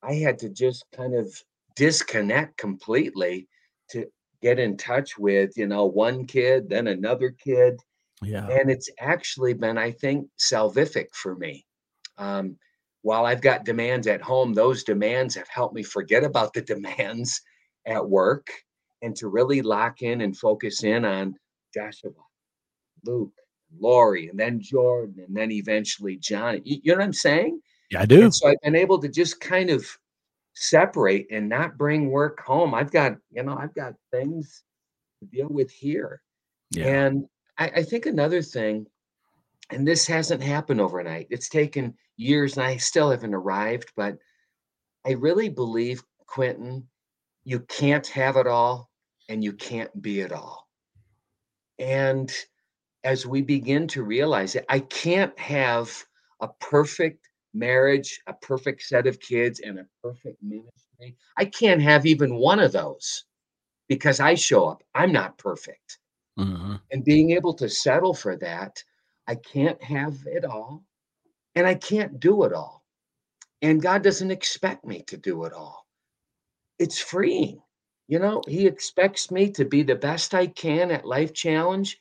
[0.03, 1.31] I had to just kind of
[1.77, 3.47] disconnect completely
[3.91, 4.07] to
[4.41, 7.79] get in touch with you know one kid then another kid
[8.23, 8.47] yeah.
[8.49, 11.65] and it's actually been i think salvific for me.
[12.19, 12.57] Um,
[13.03, 17.41] while I've got demands at home, those demands have helped me forget about the demands
[17.87, 18.47] at work
[19.03, 21.35] and to really lock in and focus in on
[21.75, 22.13] Joshua,
[23.05, 23.33] Luke,
[23.79, 26.63] Lori, and then Jordan, and then eventually Johnny.
[26.65, 27.61] You, you know what I'm saying?
[27.91, 28.23] Yeah, I do.
[28.23, 29.87] And so I've been able to just kind of
[30.55, 32.75] separate and not bring work home.
[32.75, 34.63] I've got, you know, I've got things
[35.21, 36.23] to deal with here.
[36.71, 36.87] Yeah.
[36.87, 37.27] And
[37.59, 38.87] I, I think another thing,
[39.71, 44.19] and this hasn't happened overnight, it's taken years and I still haven't arrived, but
[45.07, 46.87] I really believe, Quentin,
[47.45, 48.91] you can't have it all
[49.29, 50.69] and you can't be it all.
[51.79, 52.33] And
[53.05, 55.91] as we begin to realize it, I can't have
[56.41, 61.17] a perfect marriage, a perfect set of kids, and a perfect ministry.
[61.37, 63.25] I can't have even one of those
[63.89, 64.83] because I show up.
[64.95, 65.99] I'm not perfect.
[66.39, 66.77] Mm-hmm.
[66.91, 68.83] And being able to settle for that,
[69.27, 70.85] I can't have it all
[71.55, 72.83] and I can't do it all.
[73.61, 75.87] And God doesn't expect me to do it all.
[76.79, 77.61] It's freeing.
[78.09, 81.99] You know, He expects me to be the best I can at Life Challenge,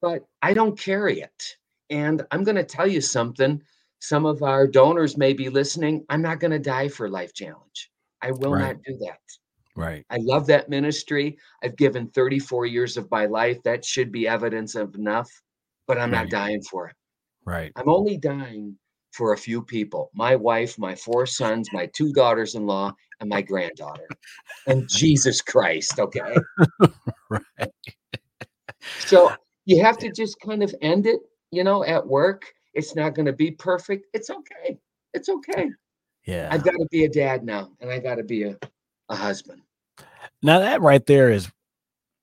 [0.00, 1.56] but I don't carry it.
[1.90, 3.62] And I'm going to tell you something
[4.00, 6.04] some of our donors may be listening.
[6.08, 7.90] I'm not going to die for Life Challenge.
[8.22, 8.74] I will right.
[8.74, 9.20] not do that.
[9.76, 10.04] Right.
[10.10, 11.38] I love that ministry.
[11.62, 13.62] I've given 34 years of my life.
[13.62, 15.30] That should be evidence of enough,
[15.86, 16.22] but I'm right.
[16.22, 16.96] not dying for it.
[17.44, 17.72] Right.
[17.76, 18.76] I'm only dying
[19.12, 23.28] for a few people my wife, my four sons, my two daughters in law, and
[23.28, 24.08] my granddaughter.
[24.66, 25.98] and Jesus Christ.
[25.98, 26.36] Okay.
[27.30, 27.72] right.
[28.98, 29.32] So
[29.66, 32.46] you have to just kind of end it, you know, at work.
[32.72, 34.06] It's not going to be perfect.
[34.14, 34.78] It's okay.
[35.12, 35.70] It's okay.
[36.24, 36.48] Yeah.
[36.50, 38.56] I've got to be a dad now and I got to be a,
[39.08, 39.60] a husband.
[40.42, 41.50] Now that right there is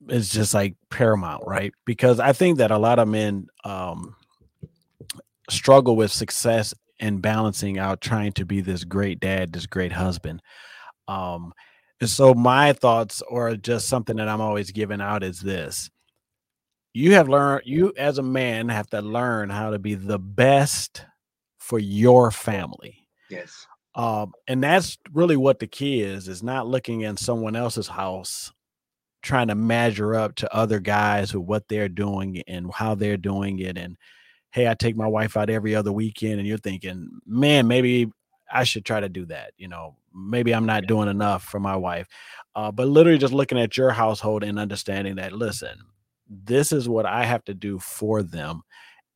[0.09, 1.73] is just like paramount, right?
[1.85, 4.15] Because I think that a lot of men um
[5.49, 10.41] struggle with success and balancing out trying to be this great dad, this great husband.
[11.07, 11.53] Um
[11.99, 15.89] and so my thoughts or just something that I'm always giving out is this.
[16.93, 21.05] You have learned you as a man have to learn how to be the best
[21.57, 23.07] for your family.
[23.29, 23.65] Yes.
[23.95, 28.51] Um, and that's really what the key is, is not looking in someone else's house,
[29.21, 33.59] trying to measure up to other guys who what they're doing and how they're doing
[33.59, 33.77] it.
[33.77, 33.97] And
[34.51, 38.11] hey, I take my wife out every other weekend, and you're thinking, man, maybe
[38.51, 39.53] I should try to do that.
[39.57, 42.07] You know, maybe I'm not doing enough for my wife.
[42.55, 45.75] Uh, but literally just looking at your household and understanding that, listen,
[46.45, 48.63] this is what I have to do for them.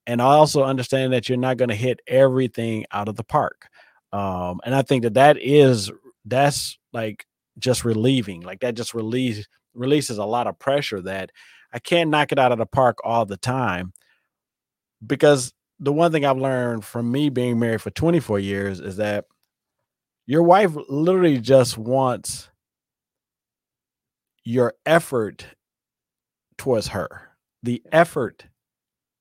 [0.05, 3.67] And I also understand that you're not going to hit everything out of the park.
[4.13, 5.91] Um, and I think that that is
[6.25, 7.25] that's like
[7.59, 8.41] just relieving.
[8.41, 11.31] Like that just release releases a lot of pressure that
[11.73, 13.93] I can't knock it out of the park all the time.
[15.05, 19.25] Because the one thing I've learned from me being married for 24 years is that
[20.25, 22.49] your wife literally just wants
[24.43, 25.45] your effort
[26.57, 27.29] towards her.
[27.63, 28.45] The effort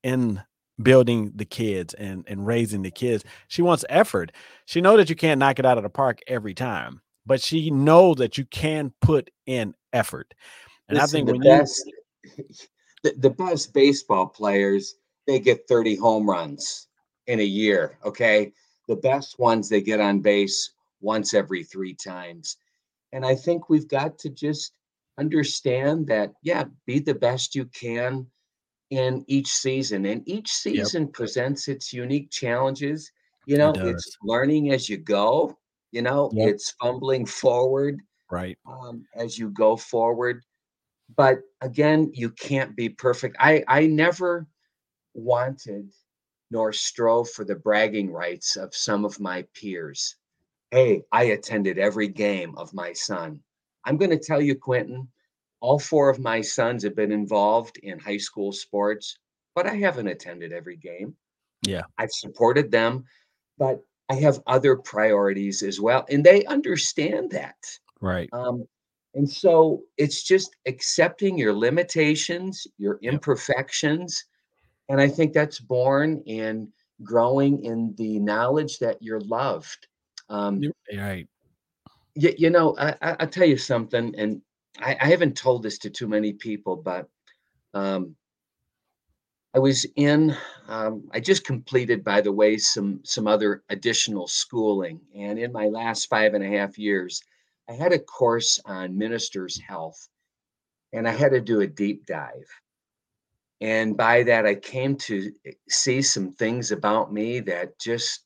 [0.03, 0.43] in
[0.83, 3.25] building the kids and and raising the kids.
[3.49, 4.33] She wants effort.
[4.67, 7.71] She know that you can't knock it out of the park every time, but she
[7.71, 10.35] knows that you can put in effort.
[10.89, 11.91] And Listen, I think the best
[12.37, 12.45] you,
[13.03, 14.97] the, the best baseball players
[15.27, 16.87] they get 30 home runs
[17.27, 18.53] in a year, okay?
[18.87, 20.71] The best ones they get on base
[21.01, 22.59] once every 3 times.
[23.13, 24.73] And I think we've got to just
[25.19, 28.27] understand that yeah, be the best you can
[28.91, 31.13] in each season and each season yep.
[31.13, 33.11] presents its unique challenges.
[33.47, 35.57] You know it it's learning as you go
[35.93, 36.49] you know yep.
[36.49, 38.01] it's fumbling forward
[38.31, 38.59] right.
[38.67, 40.43] um, as you go forward.
[41.17, 43.37] But again you can't be perfect.
[43.39, 44.47] I i never
[45.15, 45.91] wanted
[46.51, 50.17] nor strove for the bragging rights of some of my peers.
[50.71, 53.41] Hey i attended every game of my son
[53.87, 55.09] i'm going to tell you quentin
[55.61, 59.19] all four of my sons have been involved in high school sports,
[59.55, 61.15] but I haven't attended every game.
[61.67, 61.83] Yeah.
[61.99, 63.05] I've supported them,
[63.59, 66.07] but I have other priorities as well.
[66.11, 67.57] And they understand that.
[68.01, 68.29] Right.
[68.33, 68.67] Um,
[69.15, 74.25] and so it's just accepting your limitations, your imperfections.
[74.89, 76.69] And I think that's born in
[77.03, 79.89] growing in the knowledge that you're loved.
[80.29, 80.63] Um,
[80.95, 81.27] right.
[82.17, 84.41] You, you know, I, I, will tell you something, and
[84.81, 87.09] I, I, haven't told this to too many people, but
[87.75, 88.17] um,
[89.55, 90.37] I was in.
[90.69, 95.67] Um, I just completed, by the way, some some other additional schooling, and in my
[95.67, 97.23] last five and a half years,
[97.69, 100.09] I had a course on ministers' health,
[100.93, 102.49] and I had to do a deep dive.
[103.61, 105.33] And by that, I came to
[105.69, 108.25] see some things about me that just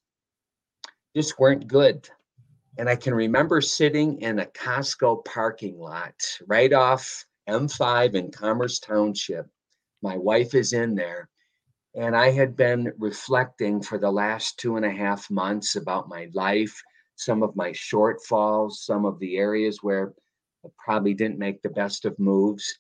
[1.15, 2.09] just weren't good.
[2.81, 6.15] And I can remember sitting in a Costco parking lot
[6.47, 9.47] right off M5 in Commerce Township.
[10.01, 11.29] My wife is in there.
[11.95, 16.31] And I had been reflecting for the last two and a half months about my
[16.33, 16.75] life,
[17.17, 20.15] some of my shortfalls, some of the areas where
[20.65, 22.79] I probably didn't make the best of moves.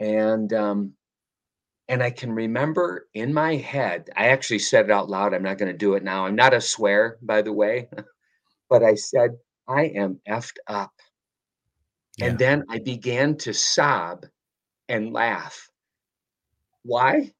[0.00, 0.92] And um,
[1.88, 5.32] and I can remember in my head, I actually said it out loud.
[5.32, 6.26] I'm not going to do it now.
[6.26, 7.88] I'm not a swear, by the way.
[8.68, 10.92] but I said, I am effed up.
[12.16, 12.26] Yeah.
[12.26, 14.26] And then I began to sob
[14.88, 15.68] and laugh.
[16.82, 17.32] Why?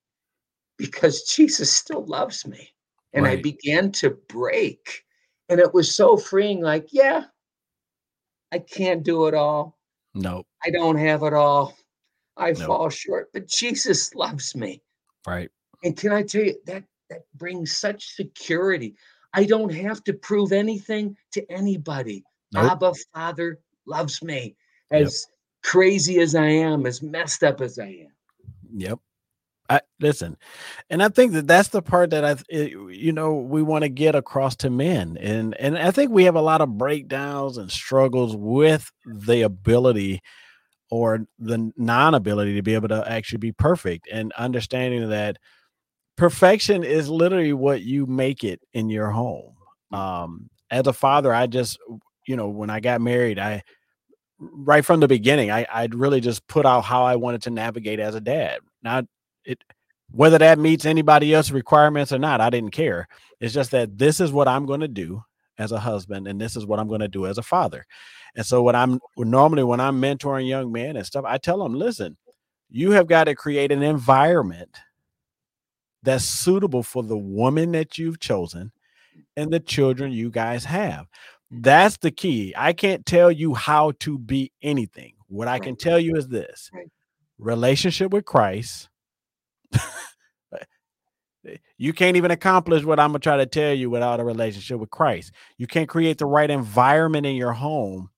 [0.76, 2.70] Because Jesus still loves me.
[3.12, 3.38] And right.
[3.38, 5.04] I began to break.
[5.48, 7.24] And it was so freeing like, yeah,
[8.52, 9.78] I can't do it all.
[10.14, 10.44] No.
[10.64, 11.76] I don't have it all.
[12.36, 14.82] I fall short, but Jesus loves me.
[15.26, 15.50] Right.
[15.82, 18.94] And can I tell you that that brings such security.
[19.34, 22.24] I don't have to prove anything to anybody.
[22.52, 22.72] Nope.
[22.72, 24.56] Abba Father loves me
[24.90, 25.70] as yep.
[25.70, 28.12] crazy as I am, as messed up as I am.
[28.74, 28.98] Yep.
[29.70, 30.38] I listen,
[30.88, 33.90] and I think that that's the part that I, it, you know, we want to
[33.90, 37.70] get across to men, and and I think we have a lot of breakdowns and
[37.70, 40.22] struggles with the ability
[40.90, 45.36] or the non-ability to be able to actually be perfect, and understanding that
[46.18, 49.54] perfection is literally what you make it in your home.
[49.92, 51.78] Um, as a father, I just,
[52.26, 53.62] you know, when I got married, I
[54.38, 58.00] right from the beginning, I I'd really just put out how I wanted to navigate
[58.00, 58.60] as a dad.
[58.82, 59.06] Not
[59.44, 59.62] it
[60.10, 63.08] whether that meets anybody else's requirements or not, I didn't care.
[63.40, 65.22] It's just that this is what I'm going to do
[65.58, 67.86] as a husband, and this is what I'm going to do as a father.
[68.34, 71.74] And so, what I'm normally when I'm mentoring young men and stuff, I tell them,
[71.74, 72.16] listen,
[72.70, 74.78] you have got to create an environment
[76.02, 78.72] that's suitable for the woman that you've chosen
[79.36, 81.06] and the children you guys have.
[81.50, 82.54] That's the key.
[82.56, 85.14] I can't tell you how to be anything.
[85.28, 86.70] What I can tell you is this
[87.38, 88.88] relationship with Christ.
[91.78, 94.78] you can't even accomplish what I'm going to try to tell you without a relationship
[94.78, 95.32] with Christ.
[95.56, 98.10] You can't create the right environment in your home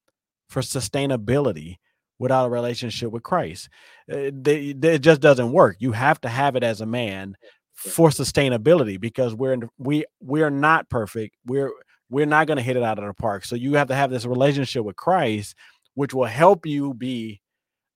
[0.48, 1.76] for sustainability
[2.18, 3.68] without a relationship with Christ.
[4.10, 5.76] Uh, it just doesn't work.
[5.78, 7.36] You have to have it as a man
[7.80, 11.36] for sustainability because we're in, we we're not perfect.
[11.46, 11.72] We're
[12.10, 13.44] we're not going to hit it out of the park.
[13.44, 15.54] So you have to have this relationship with Christ,
[15.94, 17.40] which will help you be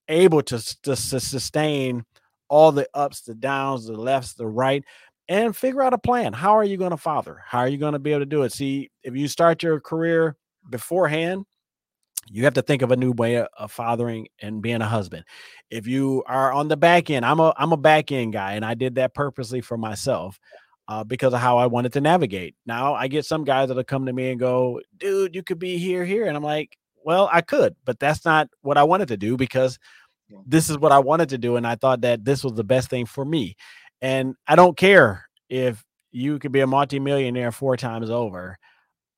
[0.09, 2.05] able to, to, to sustain
[2.49, 4.85] all the ups, the downs, the lefts, the right,
[5.29, 6.33] and figure out a plan.
[6.33, 7.43] How are you going to father?
[7.45, 8.53] How are you going to be able to do it?
[8.53, 10.37] See, if you start your career
[10.71, 11.45] beforehand,
[12.31, 15.25] you have to think of a new way of fathering and being a husband.
[15.71, 18.65] If you are on the back end, I'm a I'm a back end guy, and
[18.65, 20.39] I did that purposely for myself
[20.89, 22.55] uh, because of how I wanted to navigate.
[22.67, 25.79] Now I get some guys that'll come to me and go, "Dude, you could be
[25.79, 29.17] here, here," and I'm like, "Well, I could, but that's not what I wanted to
[29.17, 29.79] do because
[30.47, 32.91] this is what I wanted to do, and I thought that this was the best
[32.91, 33.57] thing for me."
[34.03, 38.59] And I don't care if you could be a multimillionaire four times over.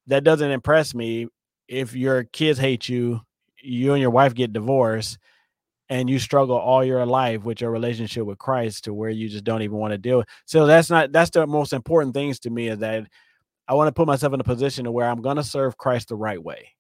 [0.07, 1.27] That doesn't impress me
[1.69, 3.21] if your kids hate you,
[3.63, 5.19] you and your wife get divorced,
[5.89, 9.45] and you struggle all your life with your relationship with Christ to where you just
[9.45, 10.25] don't even want to deal.
[10.45, 13.07] So that's not that's the most important things to me is that
[13.69, 16.09] I want to put myself in a position to where I'm going to serve Christ
[16.09, 16.73] the right way.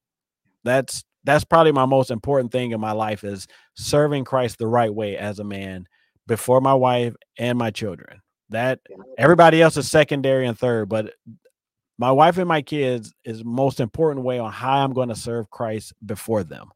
[0.64, 4.92] That's that's probably my most important thing in my life is serving Christ the right
[4.92, 5.86] way as a man
[6.26, 8.20] before my wife and my children.
[8.50, 8.80] That
[9.18, 11.14] everybody else is secondary and third, but
[11.98, 15.50] my wife and my kids is most important way on how I'm going to serve
[15.50, 16.68] Christ before them.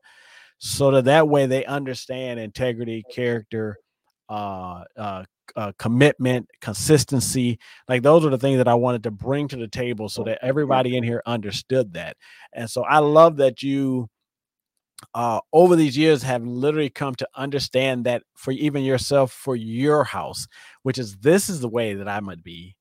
[0.59, 3.79] So that that way they understand integrity, character,
[4.29, 5.25] uh, uh,
[5.57, 7.59] uh, commitment, consistency.
[7.89, 10.39] Like those are the things that I wanted to bring to the table so that
[10.43, 12.17] everybody in here understood that.
[12.53, 14.09] And so I love that you
[15.15, 20.05] uh, over these years have literally come to understand that for even yourself, for your
[20.05, 20.47] house,
[20.83, 22.77] which is this is the way that I might be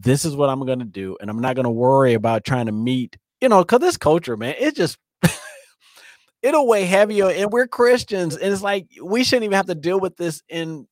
[0.00, 1.16] this is what I'm going to do.
[1.20, 4.36] And I'm not going to worry about trying to meet, you know, because this culture,
[4.36, 4.98] man, it just,
[6.42, 7.30] it'll weigh heavier.
[7.30, 8.36] And we're Christians.
[8.36, 10.86] And it's like, we shouldn't even have to deal with this in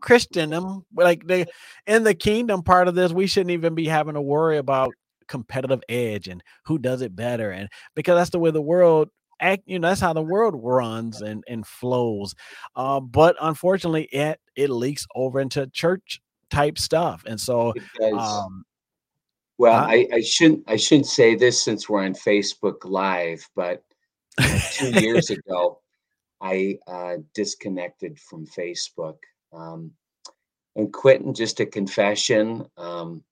[0.00, 0.84] Christendom.
[0.94, 1.46] Like the,
[1.86, 4.92] in the kingdom part of this, we shouldn't even be having to worry about
[5.26, 7.50] competitive edge and who does it better.
[7.50, 9.08] And because that's the way the world
[9.42, 12.34] act you know that's how the world runs and and flows
[12.76, 16.20] uh, but unfortunately it it leaks over into church
[16.50, 17.22] type stuff.
[17.26, 17.72] And so,
[18.12, 18.64] um,
[19.58, 23.82] well, I, I, shouldn't I shouldn't say this since we're on Facebook Live, but
[24.72, 25.80] two years ago,
[26.40, 29.16] I uh, disconnected from Facebook.
[29.52, 29.92] Um,
[30.76, 33.22] and Quentin, just a confession, um,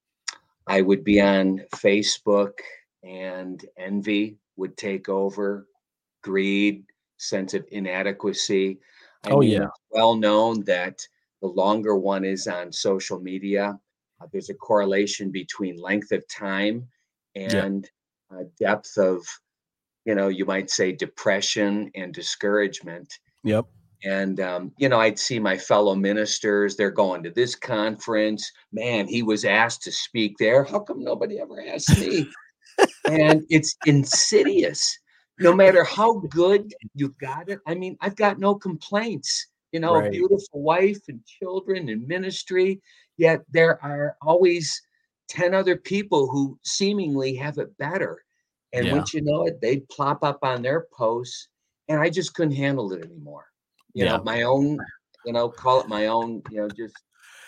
[0.66, 2.58] I would be on Facebook
[3.02, 5.66] and envy would take over,
[6.22, 6.84] greed,
[7.16, 8.78] sense of inadequacy.
[9.24, 11.00] I oh mean, yeah, well known that
[11.40, 13.78] the longer one is on social media,
[14.20, 16.86] uh, there's a correlation between length of time
[17.36, 17.88] and
[18.30, 18.38] yeah.
[18.38, 19.24] uh, depth of,
[20.04, 23.12] you know, you might say depression and discouragement.
[23.44, 23.66] Yep.
[24.04, 28.50] And, um, you know, I'd see my fellow ministers, they're going to this conference.
[28.72, 30.64] Man, he was asked to speak there.
[30.64, 32.28] How come nobody ever asked me?
[33.10, 34.98] and it's insidious.
[35.40, 37.60] No matter how good you've got it.
[37.66, 40.08] I mean, I've got no complaints you know, right.
[40.08, 42.80] a beautiful wife and children and ministry.
[43.16, 44.80] Yet there are always
[45.28, 48.22] 10 other people who seemingly have it better.
[48.72, 48.92] And yeah.
[48.94, 51.48] once you know it, they plop up on their posts.
[51.88, 53.46] And I just couldn't handle it anymore.
[53.94, 54.16] You yeah.
[54.16, 54.78] know, my own,
[55.24, 56.94] you know, call it my own, you know, just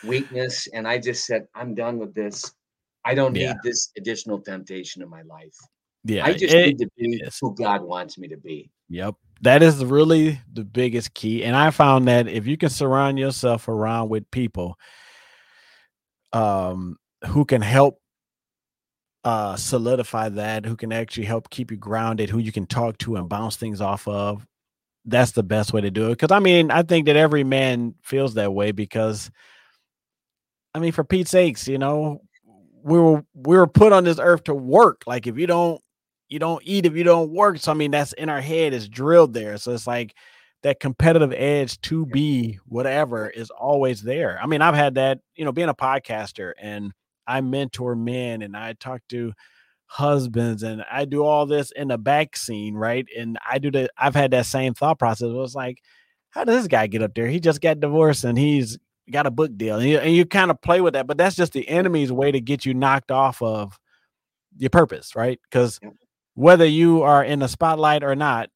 [0.05, 0.67] weakness.
[0.73, 2.53] And I just said, I'm done with this.
[3.05, 3.49] I don't yeah.
[3.49, 5.57] need this additional temptation in my life.
[6.05, 8.71] Yeah, I just it, need to be who God wants me to be.
[8.89, 9.17] Yep.
[9.43, 11.45] That is really the biggest key.
[11.45, 14.77] And I found that if you can surround yourself around with people
[16.33, 16.97] um
[17.27, 18.01] who can help
[19.25, 23.17] uh solidify that, who can actually help keep you grounded, who you can talk to
[23.17, 24.47] and bounce things off of,
[25.05, 26.19] that's the best way to do it.
[26.19, 29.31] Cause I mean, I think that every man feels that way because
[30.75, 32.23] I mean, for Pete's sakes, you know,
[32.83, 35.03] we were we were put on this earth to work.
[35.07, 35.81] Like if you don't
[36.31, 37.59] you don't eat if you don't work.
[37.59, 39.59] So I mean that's in our head is drilled there.
[39.59, 40.15] So it's like
[40.63, 44.39] that competitive edge to be whatever is always there.
[44.43, 46.93] I mean, I've had that, you know, being a podcaster and
[47.27, 49.33] I mentor men and I talk to
[49.87, 53.07] husbands and I do all this in the back scene, right?
[53.17, 55.29] And I do the I've had that same thought process.
[55.29, 55.79] It was like,
[56.31, 57.27] how does this guy get up there?
[57.27, 58.79] He just got divorced and he's
[59.11, 59.79] got a book deal.
[59.79, 62.31] And you, and you kind of play with that, but that's just the enemy's way
[62.31, 63.79] to get you knocked off of
[64.59, 65.41] your purpose, right?
[65.51, 65.81] Because
[66.41, 68.49] whether you are in the spotlight or not,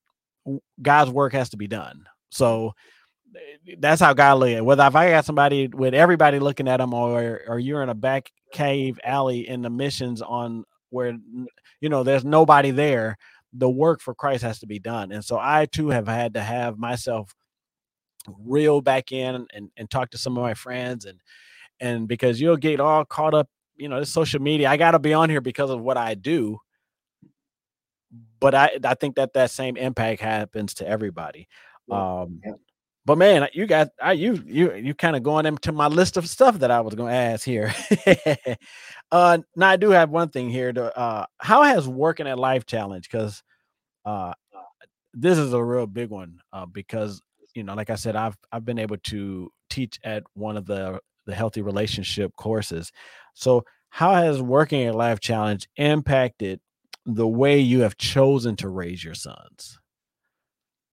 [0.80, 2.06] God's work has to be done.
[2.30, 2.72] So
[3.36, 4.64] eh, that's how God look at it.
[4.64, 7.94] Whether if I got somebody with everybody looking at them, or or you're in a
[7.94, 11.14] back cave alley in the missions on where
[11.80, 13.18] you know there's nobody there,
[13.52, 15.12] the work for Christ has to be done.
[15.12, 17.34] And so I too have had to have myself
[18.38, 21.20] reel back in and, and talk to some of my friends and
[21.80, 24.70] and because you'll get all caught up, you know, this social media.
[24.70, 26.60] I got to be on here because of what I do
[28.40, 31.48] but I I think that that same impact happens to everybody.
[31.90, 32.52] Um, yeah.
[33.06, 36.28] But man, you got I you you you kind of going into my list of
[36.28, 37.74] stuff that I was going to ask here.
[39.12, 40.72] uh, now I do have one thing here.
[40.72, 43.08] To uh, how has working at Life Challenge?
[43.10, 43.42] Because
[44.06, 44.32] uh,
[45.12, 46.40] this is a real big one.
[46.50, 47.20] Uh, because
[47.54, 50.98] you know, like I said, I've I've been able to teach at one of the
[51.26, 52.90] the healthy relationship courses.
[53.34, 56.60] So how has working at Life Challenge impacted
[57.06, 59.78] the way you have chosen to raise your sons.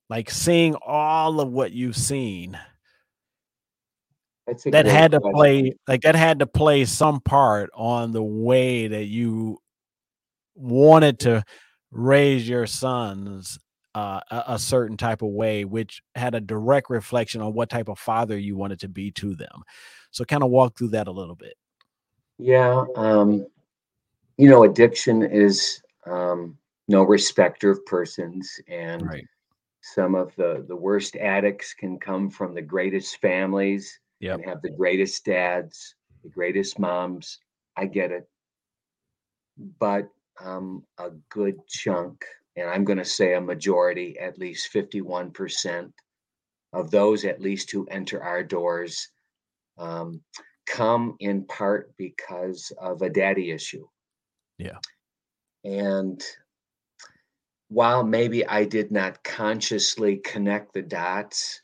[0.09, 2.59] Like seeing all of what you've seen.
[4.65, 5.33] that had to question.
[5.33, 9.59] play like that had to play some part on the way that you
[10.55, 11.43] wanted to
[11.91, 13.57] raise your sons
[13.95, 17.89] uh, a, a, certain type of way, which had a direct reflection on what type
[17.89, 19.63] of father you wanted to be to them.
[20.11, 21.55] So, kind of walk through that a little bit.
[22.37, 23.45] Yeah, um,
[24.37, 29.25] you know, addiction is um, no respecter of persons, and right.
[29.81, 34.35] some of the the worst addicts can come from the greatest families yep.
[34.35, 37.39] and have the greatest dads, the greatest moms.
[37.77, 38.27] I get it,
[39.79, 40.09] but
[40.43, 42.25] um, a good chunk,
[42.55, 45.93] and I'm going to say a majority, at least fifty-one percent
[46.73, 49.09] of those, at least who enter our doors.
[49.77, 50.21] Um,
[50.67, 53.87] come in part because of a daddy issue.
[54.57, 54.77] Yeah.
[55.63, 56.23] And
[57.69, 61.61] while maybe I did not consciously connect the dots,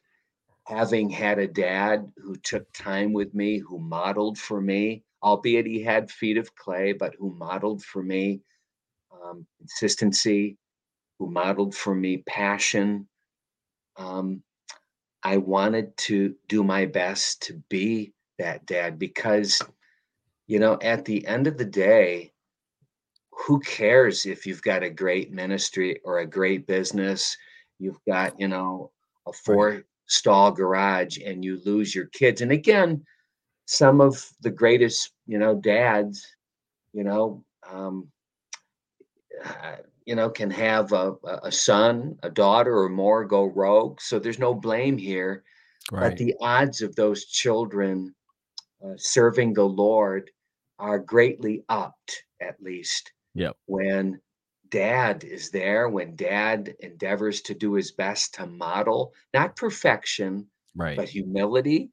[0.66, 5.82] having had a dad who took time with me, who modeled for me, albeit he
[5.82, 8.42] had feet of clay, but who modeled for me
[9.12, 10.58] um, consistency,
[11.20, 13.08] who modeled for me passion.
[13.98, 14.44] Um,
[15.24, 19.62] I wanted to do my best to be that dad because,
[20.48, 22.32] you know, at the end of the day,
[23.38, 27.38] who cares if you've got a great ministry or a great business?
[27.80, 28.92] You've got you know
[29.28, 32.42] a four stall garage and you lose your kids.
[32.42, 33.04] And again
[33.68, 36.26] some of the greatest you know dads
[36.94, 38.08] you know um,
[39.46, 39.76] uh,
[40.06, 41.14] you know can have a,
[41.44, 44.00] a son a daughter or more go rogue.
[44.02, 45.44] So there's no blame here.
[45.90, 46.10] Right.
[46.10, 48.14] but the odds of those children
[48.84, 50.30] uh, serving the lord
[50.80, 53.56] are greatly upped at least Yep.
[53.68, 54.20] When
[54.70, 60.98] dad is there, when dad endeavors to do his best to model not perfection, right,
[60.98, 61.92] but humility.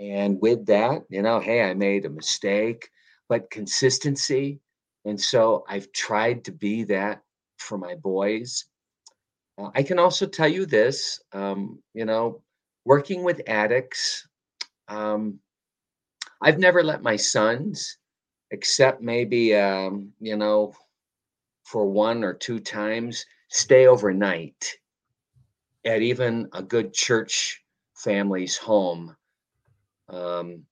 [0.00, 2.88] And with that, you know, hey, I made a mistake,
[3.28, 4.58] but consistency.
[5.04, 7.20] And so I've tried to be that
[7.58, 8.64] for my boys.
[9.58, 12.42] Uh, I can also tell you this, um, you know,
[12.86, 14.26] working with addicts,
[14.88, 15.38] um,
[16.40, 17.98] I've never let my sons
[18.54, 20.72] except maybe um, you know
[21.64, 24.78] for one or two times stay overnight
[25.84, 27.62] at even a good church
[27.94, 29.14] family's home
[30.08, 30.62] um,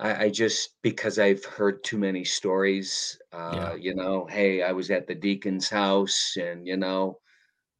[0.00, 3.74] I, I, just because i've heard too many stories uh, yeah.
[3.74, 7.20] you know hey i was at the deacon's house and you know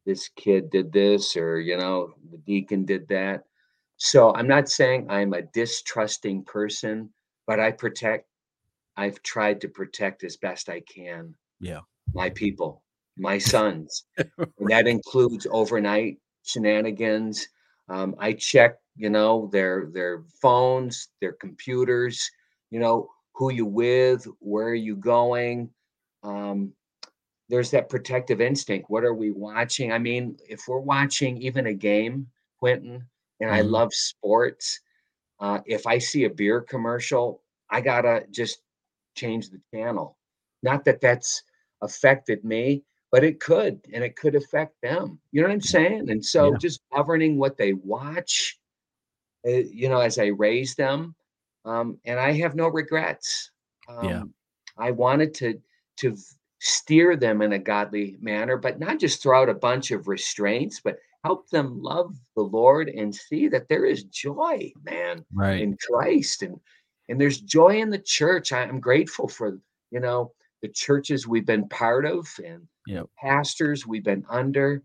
[0.06, 3.44] this kid did this or you know the deacon did that
[3.96, 7.10] so i'm not saying i'm a distrusting person
[7.46, 8.29] but i protect
[8.96, 11.34] I've tried to protect as best I can.
[11.60, 11.80] Yeah.
[12.14, 12.82] my people,
[13.16, 14.04] my sons.
[14.38, 17.48] and that includes overnight shenanigans.
[17.88, 22.30] Um, I check, you know, their their phones, their computers,
[22.70, 25.70] you know, who you with, where are you going?
[26.22, 26.72] Um,
[27.48, 28.90] there's that protective instinct.
[28.90, 29.92] What are we watching?
[29.92, 33.08] I mean, if we're watching even a game, Quentin,
[33.40, 33.70] and I Mhm.
[33.70, 34.80] love sports,
[35.40, 38.62] uh, if I see a beer commercial, I gotta just
[39.14, 40.16] change the channel.
[40.62, 41.42] Not that that's
[41.82, 45.20] affected me, but it could, and it could affect them.
[45.32, 46.10] You know what I'm saying?
[46.10, 46.58] And so Yeah.
[46.58, 48.58] just governing what they watch,
[49.46, 51.14] uh, you know, as I raise them,
[51.64, 53.50] um, and I have no regrets.
[54.02, 54.20] Yeah.
[54.20, 54.34] Um,
[54.78, 55.60] I wanted to
[55.98, 56.16] to
[56.60, 60.80] steer them in a godly manner, but not just throw out a bunch of restraints,
[60.80, 65.60] but help them love the Lord and see that there is joy, man, Right.
[65.60, 66.58] in Christ, and
[67.10, 68.52] and there's joy in the church.
[68.52, 69.58] I- I'm grateful for
[69.90, 70.32] you know
[70.62, 73.06] the churches we've been part of and Yep.
[73.18, 74.82] pastors we've been under.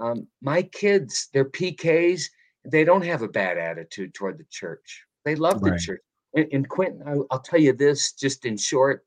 [0.00, 2.24] Um, my kids, they're PKs.
[2.64, 5.04] They don't have a bad attitude toward the church.
[5.24, 5.80] They love the Right.
[5.80, 6.00] church.
[6.34, 9.04] And, and Quentin, I'll, I'll tell you this just in short.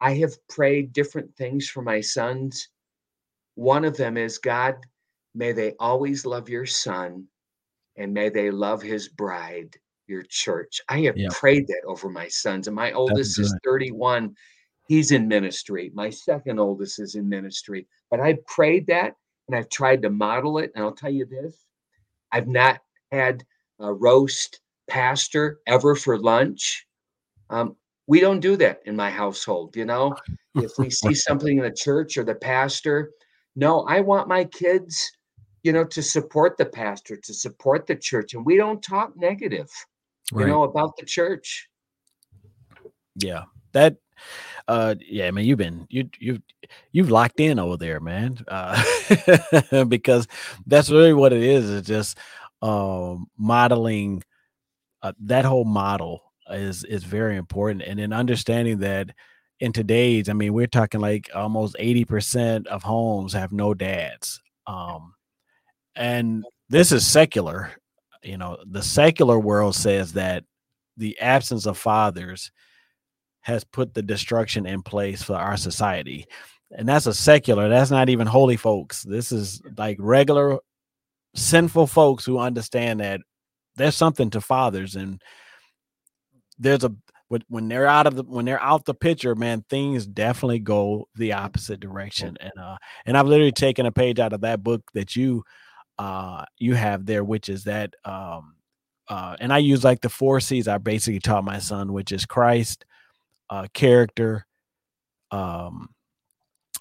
[0.00, 2.68] I have prayed different things for my sons.
[3.54, 4.76] One of them is God,
[5.34, 7.26] may they always love your son
[7.96, 9.76] and may they love his bride,
[10.10, 10.80] your church.
[10.88, 11.32] I have Yep.
[11.32, 12.66] prayed that over my sons.
[12.66, 14.36] And my oldest is 31.
[14.88, 15.90] He's in ministry.
[15.94, 17.86] My second oldest is in ministry.
[18.10, 19.14] But I prayed that
[19.48, 20.72] and I've tried to model it.
[20.74, 21.64] And I'll tell you this
[22.32, 22.80] I've not
[23.12, 23.44] had
[23.78, 26.86] a roast pastor ever for lunch.
[27.48, 29.76] Um, we don't do that in my household.
[29.76, 30.16] You know,
[30.56, 33.12] if we see something in the church or the pastor,
[33.56, 35.10] no, I want my kids,
[35.62, 38.34] you know, to support the pastor, to support the church.
[38.34, 39.70] And we don't talk negative,
[40.32, 41.68] you know, about the church.
[43.16, 43.44] Yeah.
[43.72, 43.96] That
[44.68, 46.42] uh yeah, I mean, you've been you you
[46.92, 48.38] you've locked in over there, man.
[48.48, 50.26] Uh because
[50.66, 51.70] that's really what it is.
[51.70, 52.18] It's just
[52.62, 54.22] um modeling
[55.02, 59.10] uh, that whole model is is very important and then understanding that
[59.60, 65.14] in today's i mean we're talking like almost 80% of homes have no dads um
[65.94, 67.70] and this is secular
[68.22, 70.44] you know the secular world says that
[70.96, 72.50] the absence of fathers
[73.40, 76.26] has put the destruction in place for our society.
[76.72, 79.02] And that's a secular that's not even holy folks.
[79.02, 80.58] This is like regular
[81.34, 83.20] sinful folks who understand that
[83.76, 85.22] there's something to fathers and
[86.58, 86.94] there's a
[87.48, 91.32] when, they're out of the when they're out the picture man things definitely go the
[91.32, 92.36] opposite direction.
[92.40, 95.44] And uh and i've literally taken a page out of that book that you
[96.00, 98.54] uh you have there which is that um
[99.08, 102.24] uh and i use like the four c's i basically taught my son which is
[102.24, 102.84] christ
[103.50, 104.46] uh character
[105.30, 105.88] um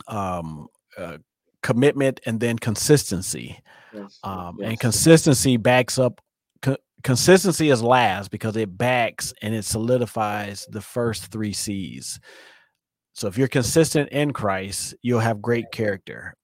[0.08, 0.68] um
[0.98, 1.18] uh,
[1.62, 3.60] commitment and then consistency
[3.94, 4.20] Yes.
[4.24, 4.70] um, yes.
[4.70, 6.22] and consistency backs up
[6.62, 12.20] co- consistency is last because it backs and it solidifies the first three c's
[13.14, 16.36] so if you're consistent in christ you'll have great character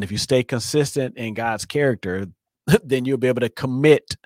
[0.00, 2.26] and if you stay consistent in god's character
[2.84, 4.16] then you'll be able to commit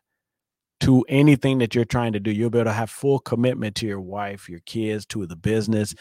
[0.80, 3.86] to anything that you're trying to do you'll be able to have full commitment to
[3.86, 5.94] your wife your kids to the business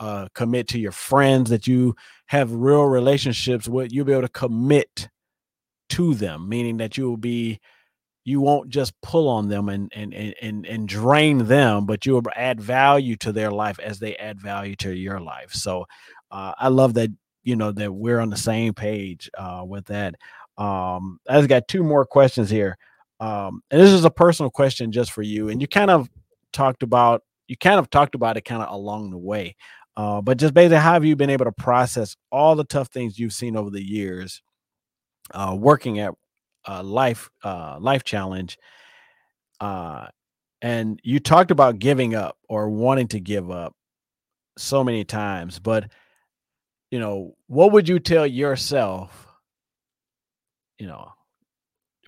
[0.00, 1.94] uh, commit to your friends that you
[2.26, 5.08] have real relationships with you'll be able to commit
[5.90, 7.60] to them, meaning that you will be
[8.24, 12.22] you won't just pull on them and and and and, drain them, but you will
[12.36, 15.54] add value to their life as they add value to your life.
[15.54, 15.86] So
[16.30, 17.10] uh, I love that
[17.42, 20.14] you know that we're on the same page uh, with that.
[20.56, 22.76] Um, I've got two more questions here,
[23.20, 25.48] um, and this is a personal question just for you.
[25.48, 26.08] And you kind of
[26.52, 29.56] talked about you kind of talked about it kind of along the way,
[29.96, 33.18] uh, but just basically, how have you been able to process all the tough things
[33.18, 34.42] you've seen over the years?
[35.32, 36.14] uh, working at
[36.66, 38.58] uh, life uh, life challenge
[39.60, 40.06] uh,
[40.62, 43.74] and you talked about giving up or wanting to give up
[44.56, 45.90] so many times but
[46.90, 49.26] you know what would you tell yourself
[50.78, 51.12] you know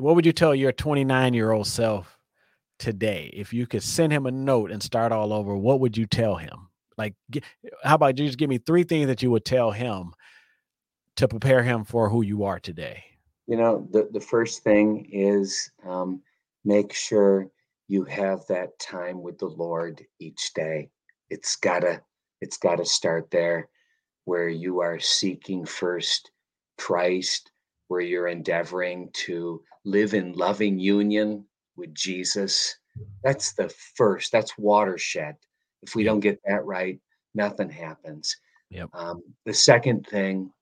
[0.01, 2.18] what would you tell your 29 year old self
[2.78, 3.31] today?
[3.33, 6.37] If you could send him a note and start all over what would you tell
[6.37, 6.68] him?
[6.97, 7.14] Like
[7.85, 10.12] how about you just give me three things that you would tell him
[11.16, 13.05] to prepare him for who you are today?
[13.47, 16.22] You know, the, the first thing is um,
[16.64, 17.49] make sure
[17.89, 20.91] you have that time with the Lord each day.
[21.31, 22.01] It's gotta,
[22.41, 23.68] it's gotta start there
[24.31, 26.31] where you are seeking first
[26.78, 27.51] Christ,
[27.89, 32.76] where you're endeavoring to live in loving union with Jesus.
[33.24, 35.35] That's the first, that's watershed.
[35.83, 37.01] If we don't get that right,
[37.35, 38.37] nothing happens.
[38.70, 38.91] Yep.
[38.95, 40.53] Um, the second thing,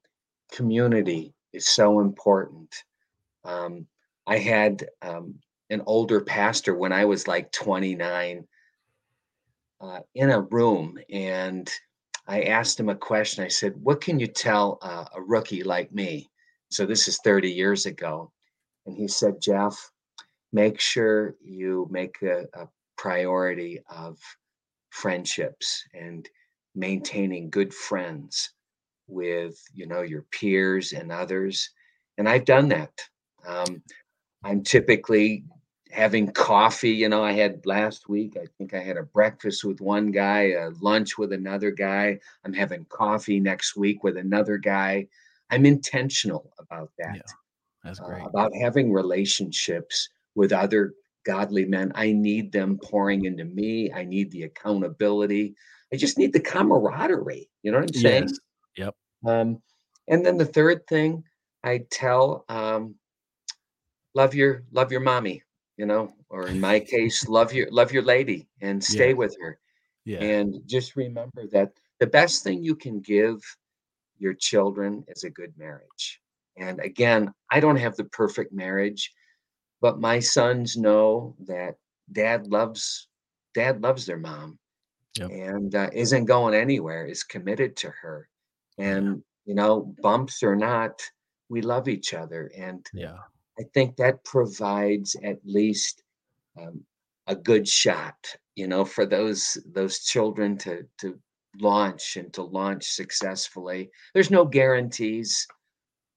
[0.50, 2.74] community is so important.
[3.44, 3.86] Um,
[4.26, 5.34] I had um,
[5.68, 8.46] an older pastor when I was like 29
[9.82, 11.70] uh, in a room, and
[12.28, 13.42] I asked him a question.
[13.42, 16.30] I said, What can you tell uh, a rookie like me?
[16.70, 18.30] So this is 30 years ago.
[18.86, 19.74] And he said, Jeff,
[20.52, 24.18] make sure you make a, a priority of
[24.90, 26.28] friendships and
[26.74, 28.50] maintaining good friends
[29.06, 31.70] with you know your peers and others
[32.18, 32.90] and i've done that
[33.46, 33.82] um,
[34.44, 35.44] i'm typically
[35.90, 39.80] having coffee you know i had last week i think i had a breakfast with
[39.80, 45.06] one guy a lunch with another guy i'm having coffee next week with another guy
[45.50, 47.22] i'm intentional about that yeah,
[47.84, 50.92] that's great uh, about having relationships with other
[51.28, 51.92] godly men.
[51.94, 53.92] I need them pouring into me.
[53.92, 55.54] I need the accountability.
[55.92, 57.50] I just need the camaraderie.
[57.62, 58.28] You know what I'm saying?
[58.28, 58.38] Yes.
[58.76, 58.94] Yep.
[59.26, 59.62] Um,
[60.08, 61.24] and then the third thing
[61.62, 62.94] I tell, um,
[64.14, 65.42] love your love your mommy,
[65.78, 69.14] you know, or in my case, love your love your lady and stay yeah.
[69.14, 69.58] with her.
[70.04, 70.22] Yeah.
[70.22, 73.40] And just remember that the best thing you can give
[74.18, 76.20] your children is a good marriage.
[76.58, 79.12] And again, I don't have the perfect marriage
[79.80, 81.76] but my sons know that
[82.12, 83.08] dad loves
[83.54, 84.58] dad loves their mom
[85.18, 85.30] yep.
[85.30, 88.28] and uh, isn't going anywhere is committed to her
[88.78, 91.00] and you know bumps or not
[91.48, 93.18] we love each other and yeah
[93.58, 96.02] i think that provides at least
[96.60, 96.80] um,
[97.26, 98.16] a good shot
[98.56, 101.18] you know for those those children to to
[101.60, 105.46] launch and to launch successfully there's no guarantees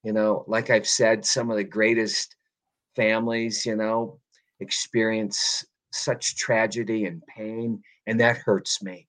[0.03, 2.35] you know like i've said some of the greatest
[2.95, 4.19] families, you know,
[4.59, 9.07] experience such tragedy and pain, and that hurts me.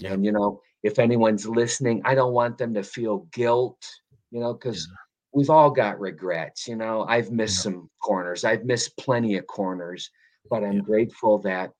[0.00, 0.12] Yeah.
[0.12, 3.84] And, you know, if anyone's listening, I don't want them to feel guilt,
[4.30, 4.96] you know, because yeah.
[5.32, 6.66] We've all got regrets.
[6.66, 7.70] You know, I've missed yeah.
[7.72, 10.10] some corners, I've missed plenty of corners,
[10.50, 11.70] but I'm grateful that,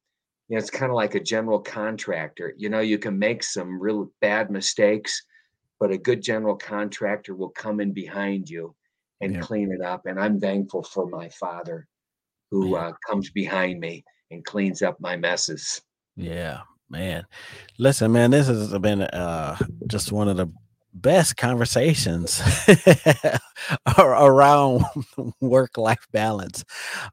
[0.48, 2.54] you know, it's kind of like a general contractor.
[2.56, 5.22] You know, you can make some real bad mistakes,
[5.80, 8.74] but a good general contractor will come in behind you
[9.20, 9.40] and yeah.
[9.40, 10.06] clean it up.
[10.06, 11.86] And I'm thankful for my father
[12.50, 12.88] who yeah.
[12.88, 15.80] uh, comes behind me and cleans up my messes.
[16.16, 17.24] Yeah, man.
[17.78, 20.50] Listen, man, this has been uh, just one of the
[21.02, 22.42] best conversations
[23.98, 24.84] around
[25.40, 26.64] work life balance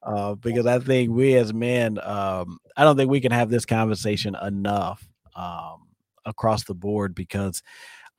[0.04, 3.66] uh, because I think we as men, um, I don't think we can have this
[3.66, 5.88] conversation enough um,
[6.26, 7.62] across the board because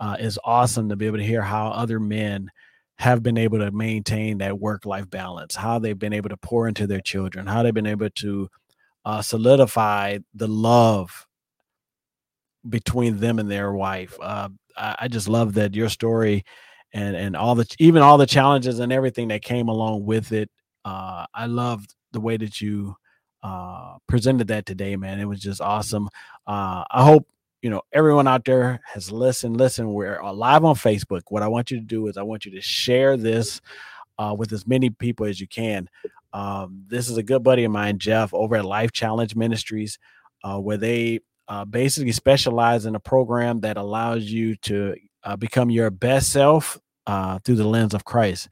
[0.01, 2.51] uh, it's awesome to be able to hear how other men
[2.99, 6.67] have been able to maintain that work life balance, how they've been able to pour
[6.69, 8.49] into their children, how they've been able to
[9.05, 11.27] uh, solidify the love
[12.69, 14.17] between them and their wife.
[14.21, 16.45] Uh, I, just love that your story
[16.93, 20.51] and and all the even all the challenges and everything that came along with it.
[20.85, 22.97] Uh, I loved the way that you
[23.43, 25.21] uh, presented that today, man.
[25.21, 26.09] It was just awesome.
[26.47, 27.27] Uh, I hope
[27.63, 29.57] you know, everyone out there has listened.
[29.57, 31.23] Listen, we're live on Facebook.
[31.31, 33.61] What I want you to do is I want you to share this
[34.19, 35.89] uh, with as many people as you can.
[36.33, 39.99] Um, this is a good buddy of mine, Jeff, over at Life Challenge Ministries,
[40.45, 45.71] uh, where they uh, basically specialize in a program that allows you to uh, become
[45.71, 48.49] your best self uh, through the lens of Christ,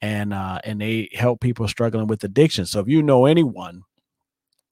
[0.00, 2.66] and uh, and they help people struggling with addiction.
[2.66, 3.82] So if you know anyone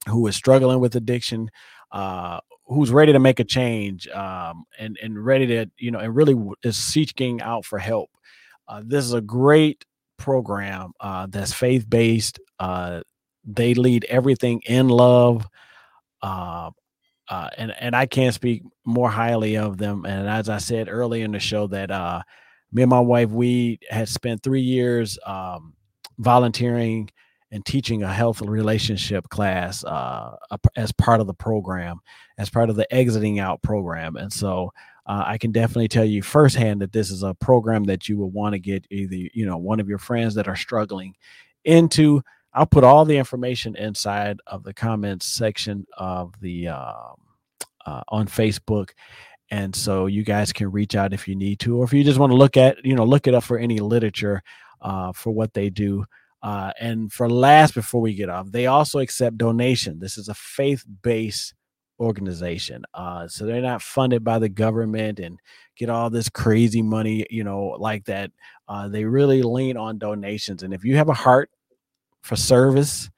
[0.07, 1.49] who is struggling with addiction,
[1.91, 6.15] uh, who's ready to make a change um, and and ready to you know and
[6.15, 8.09] really is seeking out for help.
[8.67, 9.85] Uh, this is a great
[10.17, 10.91] program
[11.29, 12.39] that's faith based.
[13.45, 15.47] They lead everything in love,
[16.21, 16.71] uh,
[17.29, 20.05] uh, and and I can't speak more highly of them.
[20.05, 22.21] And as I said earlier in the show, that uh,
[22.71, 25.73] me and my wife we had spent three years um,
[26.17, 27.09] volunteering
[27.51, 30.35] and teaching a health relationship class uh,
[30.75, 31.99] as part of the program,
[32.37, 34.15] as part of the exiting out program.
[34.15, 34.71] And so
[35.07, 38.29] uh, I can definitely tell you firsthand that this is a program that you will
[38.29, 41.15] want to get either, you know, one of your friends that are struggling
[41.65, 42.21] into.
[42.53, 46.93] I'll put all the information inside of the comments section of the uh,
[47.85, 48.91] uh, on Facebook.
[49.51, 52.19] And so you guys can reach out if you need to, or if you just
[52.19, 54.43] want to look at, you know, look it up for any literature
[54.81, 56.05] uh, for what they do.
[56.41, 59.99] Uh, and for last, before we get off, they also accept donation.
[59.99, 61.53] This is a faith based
[61.99, 62.83] organization.
[62.93, 65.39] Uh, so they're not funded by the government and
[65.75, 68.31] get all this crazy money, you know, like that.
[68.67, 70.63] Uh, they really lean on donations.
[70.63, 71.49] And if you have a heart
[72.21, 73.09] for service,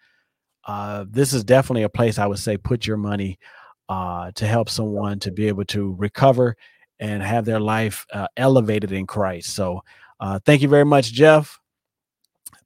[0.65, 3.39] uh, this is definitely a place I would say put your money
[3.89, 6.55] uh, to help someone to be able to recover
[6.99, 9.53] and have their life uh, elevated in Christ.
[9.53, 9.81] So,
[10.19, 11.59] uh, thank you very much, Jeff.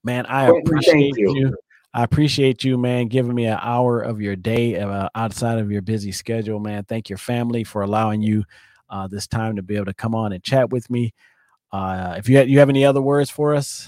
[0.03, 1.35] Man, I appreciate you.
[1.35, 1.57] you.
[1.93, 5.81] I appreciate you, man, giving me an hour of your day uh, outside of your
[5.81, 6.83] busy schedule, man.
[6.83, 8.43] Thank your family for allowing you
[8.89, 11.13] uh, this time to be able to come on and chat with me.
[11.71, 13.87] Uh, if you have, you have any other words for us,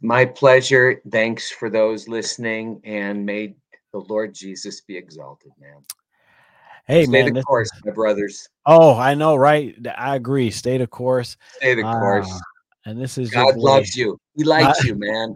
[0.00, 1.00] my pleasure.
[1.10, 3.54] Thanks for those listening, and may
[3.92, 5.84] the Lord Jesus be exalted, man.
[6.86, 8.48] Hey, Stay man, the course, my brothers.
[8.64, 9.74] Oh, I know, right?
[9.96, 10.50] I agree.
[10.50, 11.36] Stay the course.
[11.56, 12.30] Stay the course.
[12.30, 14.18] Uh, and this is God loves you.
[14.36, 15.34] He likes you, man.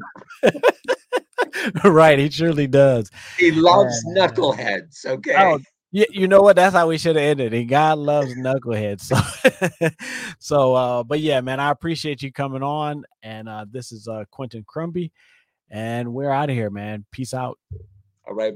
[1.84, 3.10] right, he surely does.
[3.38, 5.06] He loves uh, knuckleheads.
[5.06, 5.34] Okay.
[5.36, 5.58] Oh,
[5.92, 6.56] you, you know what?
[6.56, 7.54] That's how we should have ended.
[7.54, 9.02] And God loves knuckleheads.
[9.02, 9.88] So,
[10.38, 13.04] so, uh, but yeah, man, I appreciate you coming on.
[13.22, 15.12] And uh, this is uh, Quentin Crumby,
[15.70, 17.04] and we're out of here, man.
[17.12, 17.58] Peace out.
[18.26, 18.48] All right.